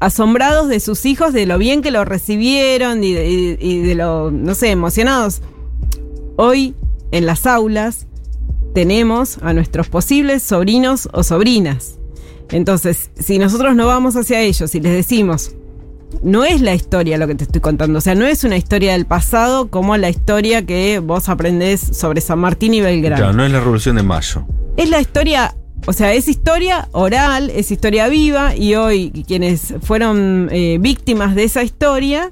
asombrados 0.00 0.68
de 0.68 0.80
sus 0.80 1.04
hijos, 1.06 1.32
de 1.32 1.46
lo 1.46 1.58
bien 1.58 1.82
que 1.82 1.90
lo 1.90 2.04
recibieron 2.04 3.02
y 3.04 3.12
de, 3.12 3.30
y- 3.30 3.56
y 3.60 3.78
de 3.80 3.94
lo, 3.94 4.30
no 4.30 4.54
sé, 4.54 4.70
emocionados. 4.70 5.42
Hoy 6.36 6.74
en 7.10 7.26
las 7.26 7.46
aulas 7.46 8.06
tenemos 8.74 9.38
a 9.42 9.52
nuestros 9.52 9.88
posibles 9.88 10.42
sobrinos 10.42 11.08
o 11.12 11.22
sobrinas. 11.22 11.98
Entonces, 12.50 13.10
si 13.18 13.38
nosotros 13.38 13.74
no 13.76 13.86
vamos 13.86 14.16
hacia 14.16 14.40
ellos 14.40 14.74
y 14.74 14.80
les 14.80 14.92
decimos, 14.92 15.54
no 16.22 16.44
es 16.44 16.60
la 16.60 16.74
historia 16.74 17.18
lo 17.18 17.26
que 17.26 17.34
te 17.34 17.44
estoy 17.44 17.60
contando, 17.60 17.98
o 17.98 18.02
sea, 18.02 18.14
no 18.14 18.26
es 18.26 18.44
una 18.44 18.56
historia 18.56 18.92
del 18.92 19.06
pasado 19.06 19.68
como 19.68 19.96
la 19.96 20.10
historia 20.10 20.64
que 20.64 20.98
vos 20.98 21.28
aprendés 21.28 21.80
sobre 21.80 22.20
San 22.20 22.38
Martín 22.38 22.74
y 22.74 22.80
Belgrano. 22.80 23.16
Claro, 23.16 23.32
no 23.32 23.44
es 23.44 23.52
la 23.52 23.60
revolución 23.60 23.96
de 23.96 24.02
mayo. 24.02 24.44
Es 24.76 24.88
la 24.88 25.00
historia, 25.00 25.54
o 25.86 25.92
sea, 25.92 26.12
es 26.12 26.28
historia 26.28 26.88
oral, 26.92 27.50
es 27.50 27.70
historia 27.70 28.08
viva 28.08 28.56
y 28.56 28.74
hoy 28.74 29.24
quienes 29.26 29.74
fueron 29.82 30.48
eh, 30.50 30.78
víctimas 30.80 31.34
de 31.34 31.44
esa 31.44 31.62
historia 31.62 32.30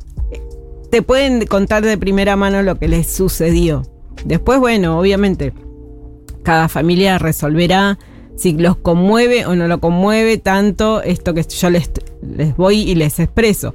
te 0.91 1.03
pueden 1.03 1.47
contar 1.47 1.85
de 1.85 1.97
primera 1.97 2.37
mano 2.37 2.63
lo 2.63 2.79
que 2.79 2.89
les 2.89 3.11
sucedió. 3.11 3.83
Después, 4.25 4.59
bueno, 4.59 4.99
obviamente, 4.99 5.53
cada 6.43 6.69
familia 6.69 7.19
resolverá 7.19 7.99
si 8.41 8.53
los 8.55 8.77
conmueve 8.77 9.45
o 9.47 9.55
no 9.55 9.69
lo 9.69 9.81
conmueve 9.81 10.39
tanto 10.39 11.03
esto 11.03 11.35
que 11.35 11.43
yo 11.43 11.69
les, 11.71 11.91
les 12.23 12.57
voy 12.57 12.81
y 12.81 12.95
les 12.95 13.19
expreso. 13.21 13.75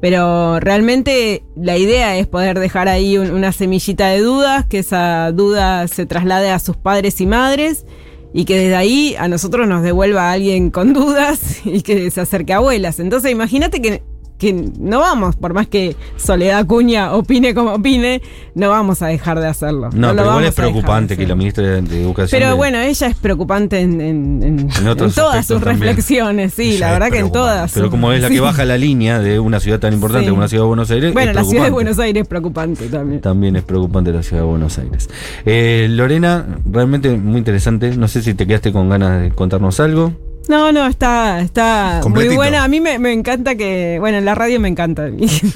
Pero 0.00 0.60
realmente 0.60 1.42
la 1.56 1.78
idea 1.78 2.16
es 2.16 2.26
poder 2.26 2.58
dejar 2.60 2.88
ahí 2.88 3.16
un- 3.18 3.30
una 3.30 3.52
semillita 3.52 4.08
de 4.08 4.20
dudas, 4.20 4.66
que 4.66 4.78
esa 4.80 5.32
duda 5.32 5.88
se 5.88 6.04
traslade 6.06 6.50
a 6.50 6.58
sus 6.58 6.76
padres 6.76 7.20
y 7.20 7.26
madres 7.26 7.86
y 8.32 8.44
que 8.44 8.58
desde 8.58 8.76
ahí 8.76 9.14
a 9.18 9.28
nosotros 9.28 9.66
nos 9.66 9.82
devuelva 9.82 10.28
a 10.28 10.32
alguien 10.32 10.70
con 10.70 10.92
dudas 10.92 11.60
y 11.64 11.82
que 11.82 12.10
se 12.10 12.20
acerque 12.20 12.52
a 12.52 12.56
abuelas. 12.58 13.00
Entonces 13.00 13.32
imagínate 13.32 13.80
que, 13.80 14.02
que 14.38 14.52
no 14.52 14.98
vamos, 15.00 15.36
por 15.36 15.54
más 15.54 15.68
que 15.68 15.96
Soledad 16.16 16.66
Cuña 16.66 17.12
opine 17.14 17.54
como 17.54 17.74
opine, 17.74 18.20
no 18.54 18.68
vamos 18.68 19.00
a 19.00 19.06
dejar 19.06 19.38
de 19.40 19.46
hacerlo. 19.46 19.90
No, 19.94 20.10
pero 20.10 20.24
igual 20.24 20.44
es 20.44 20.56
de 20.56 20.62
preocupante 20.62 21.16
que 21.16 21.26
la 21.26 21.34
ministra 21.34 21.64
de, 21.64 22.02
Educación. 22.02 22.38
Pero 22.40 22.50
de- 22.50 22.56
bueno, 22.56 22.78
ella 22.78 23.06
es 23.06 23.16
preocupante 23.16 23.80
en, 23.80 24.00
en- 24.00 24.68
todas 25.14 25.46
sus 25.46 25.60
también. 25.60 25.80
reflexiones, 25.88 26.52
sí, 26.54 26.72
Ella 26.74 26.86
la 26.88 26.92
verdad 26.94 27.10
que 27.10 27.18
en 27.20 27.32
todas. 27.32 27.72
Pero 27.72 27.90
como 27.90 28.12
es 28.12 28.20
la 28.20 28.28
que 28.28 28.34
sí. 28.34 28.40
baja 28.40 28.64
la 28.64 28.76
línea 28.76 29.20
de 29.20 29.38
una 29.38 29.60
ciudad 29.60 29.78
tan 29.78 29.92
importante 29.92 30.24
Sí. 30.26 30.30
como 30.30 30.40
una 30.40 30.48
ciudad 30.48 30.64
de 30.64 30.68
Buenos 30.68 30.90
Aires. 30.90 31.12
Bueno, 31.12 31.32
la 31.32 31.44
ciudad 31.44 31.64
de. 31.64 31.70
Buenos 31.70 31.98
Aires 31.98 32.22
es 32.22 32.28
preocupante 32.28 32.88
también. 32.88 33.20
También 33.20 33.56
es 33.56 33.62
preocupante 33.62 34.12
la 34.12 34.22
ciudad 34.22 34.42
de 34.42 34.48
Buenos 34.48 34.78
Aires. 34.78 35.08
Eh, 35.46 35.86
Lorena, 35.90 36.44
realmente 36.70 37.10
muy 37.16 37.38
interesante. 37.38 37.96
No 37.96 38.08
sé 38.08 38.22
si 38.22 38.34
te 38.34 38.46
quedaste 38.46 38.72
con 38.72 38.88
ganas 38.88 39.22
de 39.22 39.30
contarnos 39.30 39.80
algo. 39.80 40.12
No, 40.48 40.72
no, 40.72 40.86
está, 40.86 41.40
está 41.40 42.00
muy 42.08 42.34
buena. 42.34 42.64
A 42.64 42.68
mí 42.68 42.80
me, 42.80 42.98
me 42.98 43.12
encanta 43.12 43.54
que, 43.54 43.96
bueno, 43.98 44.18
en 44.18 44.24
la 44.24 44.34
radio 44.34 44.60
me 44.60 44.68
encanta. 44.68 45.08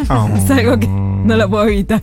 Oh. 0.08 0.30
es 0.36 0.50
algo 0.50 0.78
que 0.78 0.86
no 0.88 1.36
lo 1.36 1.48
puedo 1.48 1.64
evitar. 1.64 2.02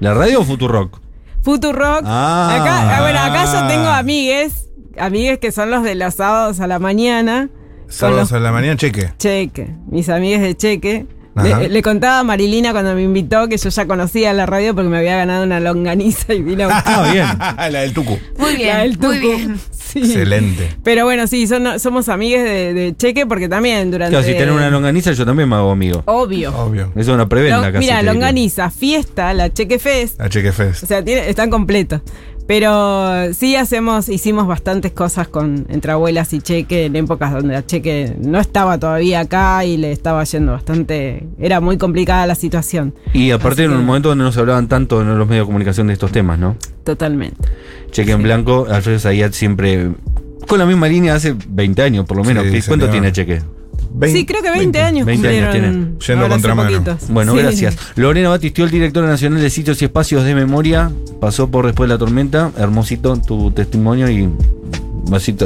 ¿La 0.00 0.14
radio 0.14 0.40
o 0.40 0.44
Futurock? 0.44 1.00
Futurock. 1.42 2.02
Ah. 2.04 2.58
acá, 2.60 2.96
ah, 2.96 3.00
bueno, 3.02 3.18
acá 3.20 3.44
yo 3.44 3.68
tengo 3.68 3.88
amigues, 3.88 4.68
amigues 4.98 5.38
que 5.38 5.52
son 5.52 5.70
los 5.70 5.82
de 5.82 5.94
los 5.94 6.14
sábados 6.14 6.60
a 6.60 6.66
la 6.66 6.78
mañana. 6.78 7.48
Sábados 7.88 8.30
Con 8.30 8.38
a 8.38 8.40
la 8.40 8.52
mañana, 8.52 8.76
cheque. 8.76 9.12
Cheque, 9.16 9.74
mis 9.86 10.08
amigues 10.08 10.40
de 10.40 10.56
Cheque. 10.56 11.06
Le, 11.42 11.68
le 11.68 11.82
contaba 11.82 12.20
a 12.20 12.24
Marilina 12.24 12.72
cuando 12.72 12.94
me 12.94 13.02
invitó 13.02 13.48
que 13.48 13.56
yo 13.58 13.68
ya 13.68 13.86
conocía 13.86 14.32
la 14.32 14.46
radio 14.46 14.74
porque 14.74 14.88
me 14.88 14.98
había 14.98 15.16
ganado 15.16 15.44
una 15.44 15.60
longaniza 15.60 16.32
y 16.34 16.40
buscar 16.42 16.70
Ah, 16.86 17.10
bien. 17.12 17.26
la 17.72 17.80
del 17.80 17.92
Tucu. 17.92 18.18
Muy 18.38 18.52
la 18.52 18.58
bien, 18.58 18.76
del 18.78 18.98
muy 18.98 19.16
Tucu. 19.20 19.36
bien. 19.36 19.60
Sí. 19.86 20.00
Excelente. 20.00 20.68
Pero 20.82 21.04
bueno, 21.04 21.26
sí, 21.28 21.46
son- 21.46 21.78
somos 21.78 22.08
amigues 22.08 22.42
de, 22.42 22.74
de 22.74 22.96
Cheque 22.96 23.24
porque 23.24 23.48
también 23.48 23.90
durante. 23.90 24.10
Claro, 24.10 24.26
si 24.26 24.32
tenés 24.34 24.54
una 24.54 24.68
longaniza, 24.68 25.12
yo 25.12 25.24
también 25.24 25.48
me 25.48 25.54
hago 25.54 25.70
amigo. 25.70 26.02
Obvio. 26.06 26.52
Obvio. 26.54 26.86
Eso 26.96 27.00
es 27.00 27.08
una 27.08 27.28
preventa 27.28 27.58
Lo- 27.68 27.72
casi. 27.72 27.78
mira, 27.78 28.02
longaniza, 28.02 28.68
fiesta, 28.68 29.32
la 29.32 29.50
Cheque 29.54 29.78
Fest. 29.78 30.18
La 30.18 30.28
Cheque 30.28 30.50
Fest. 30.52 30.82
O 30.82 30.86
sea, 30.86 31.02
tiene- 31.04 31.30
están 31.30 31.48
completos. 31.50 32.00
Pero 32.46 33.32
sí 33.34 33.56
hacemos, 33.56 34.08
hicimos 34.08 34.46
bastantes 34.46 34.92
cosas 34.92 35.26
con 35.26 35.66
entre 35.68 35.90
abuelas 35.90 36.32
y 36.32 36.40
Cheque 36.40 36.84
en 36.86 36.94
épocas 36.94 37.32
donde 37.32 37.54
la 37.54 37.66
Cheque 37.66 38.14
no 38.20 38.38
estaba 38.38 38.78
todavía 38.78 39.20
acá 39.20 39.64
y 39.64 39.76
le 39.76 39.90
estaba 39.90 40.22
yendo 40.22 40.52
bastante. 40.52 41.26
Era 41.40 41.60
muy 41.60 41.76
complicada 41.76 42.24
la 42.26 42.36
situación. 42.36 42.94
Y 43.12 43.32
aparte 43.32 43.64
en 43.64 43.72
un 43.72 43.84
momento 43.84 44.10
donde 44.10 44.22
no 44.24 44.30
se 44.30 44.38
hablaban 44.40 44.68
tanto 44.68 45.00
en 45.02 45.18
los 45.18 45.26
medios 45.28 45.44
de 45.44 45.46
comunicación 45.46 45.88
de 45.88 45.94
estos 45.94 46.12
temas, 46.12 46.38
¿no? 46.38 46.56
Totalmente. 46.84 47.36
Cheque 47.90 48.12
en 48.12 48.22
blanco, 48.22 48.66
Alfredo 48.70 49.00
Zayat 49.00 49.32
siempre 49.32 49.90
con 50.46 50.58
la 50.60 50.66
misma 50.66 50.86
línea 50.86 51.16
hace 51.16 51.34
20 51.48 51.82
años 51.82 52.06
por 52.06 52.16
lo 52.16 52.22
menos. 52.24 52.44
Sí, 52.44 52.50
¿Qué- 52.52 52.62
¿Cuánto 52.62 52.86
señor. 52.86 52.92
tiene 52.92 53.12
Cheque? 53.12 53.42
Sí, 54.04 54.26
creo 54.26 54.42
que 54.42 54.50
20, 54.50 54.80
años 54.80 55.06
20 55.06 55.28
años 55.28 55.42
cumplieron. 55.50 55.98
Yendo 55.98 56.28
contramano. 56.28 56.70
poquitos. 56.70 57.08
Bueno, 57.08 57.32
Sí. 57.32 57.38
gracias. 57.38 57.76
Lorena 57.96 58.28
Batistiol, 58.28 58.70
directora 58.70 59.06
nacional 59.08 59.40
de 59.40 59.48
sitios 59.50 59.80
y 59.80 59.86
espacios 59.86 60.24
de 60.24 60.34
memoria, 60.34 60.90
pasó 61.20 61.48
por 61.50 61.66
después 61.66 61.88
de 61.88 61.94
la 61.94 61.98
tormenta. 61.98 62.52
Hermosito 62.58 63.16
tu 63.26 63.50
testimonio 63.52 64.10
y 64.10 64.28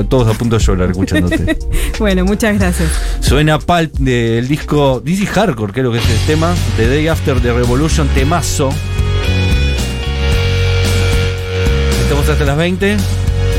todos 0.09 0.35
a 0.35 0.39
punto 0.39 0.59
de 0.59 0.65
llorar 0.65 0.91
escuchándote. 0.91 1.59
Bueno, 1.99 2.25
muchas 2.25 2.59
gracias. 2.59 2.89
Suena 3.21 3.59
Pulp 3.59 3.93
del 3.99 4.49
disco 4.49 5.03
DC 5.05 5.27
Hardcore, 5.27 5.73
creo 5.75 5.93
que 5.93 5.99
es 5.99 6.09
el 6.09 6.19
tema, 6.27 6.55
The 6.79 6.89
Day 6.89 7.09
After 7.09 7.39
the 7.41 7.53
Revolution, 7.53 8.09
temazo. 8.15 8.71
Estamos 12.03 12.27
hasta 12.27 12.45
las 12.47 12.57
20 12.57 12.97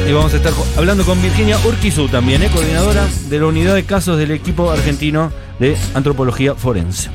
y 0.07 0.11
vamos 0.13 0.33
a 0.33 0.37
estar 0.37 0.53
hablando 0.77 1.03
con 1.05 1.21
Virginia 1.21 1.57
Urquizu 1.65 2.07
también, 2.07 2.41
¿eh? 2.43 2.49
coordinadora 2.51 3.07
de 3.29 3.39
la 3.39 3.45
unidad 3.45 3.75
de 3.75 3.83
casos 3.83 4.17
del 4.17 4.31
equipo 4.31 4.71
argentino 4.71 5.31
de 5.59 5.77
antropología 5.93 6.55
forense. 6.55 7.09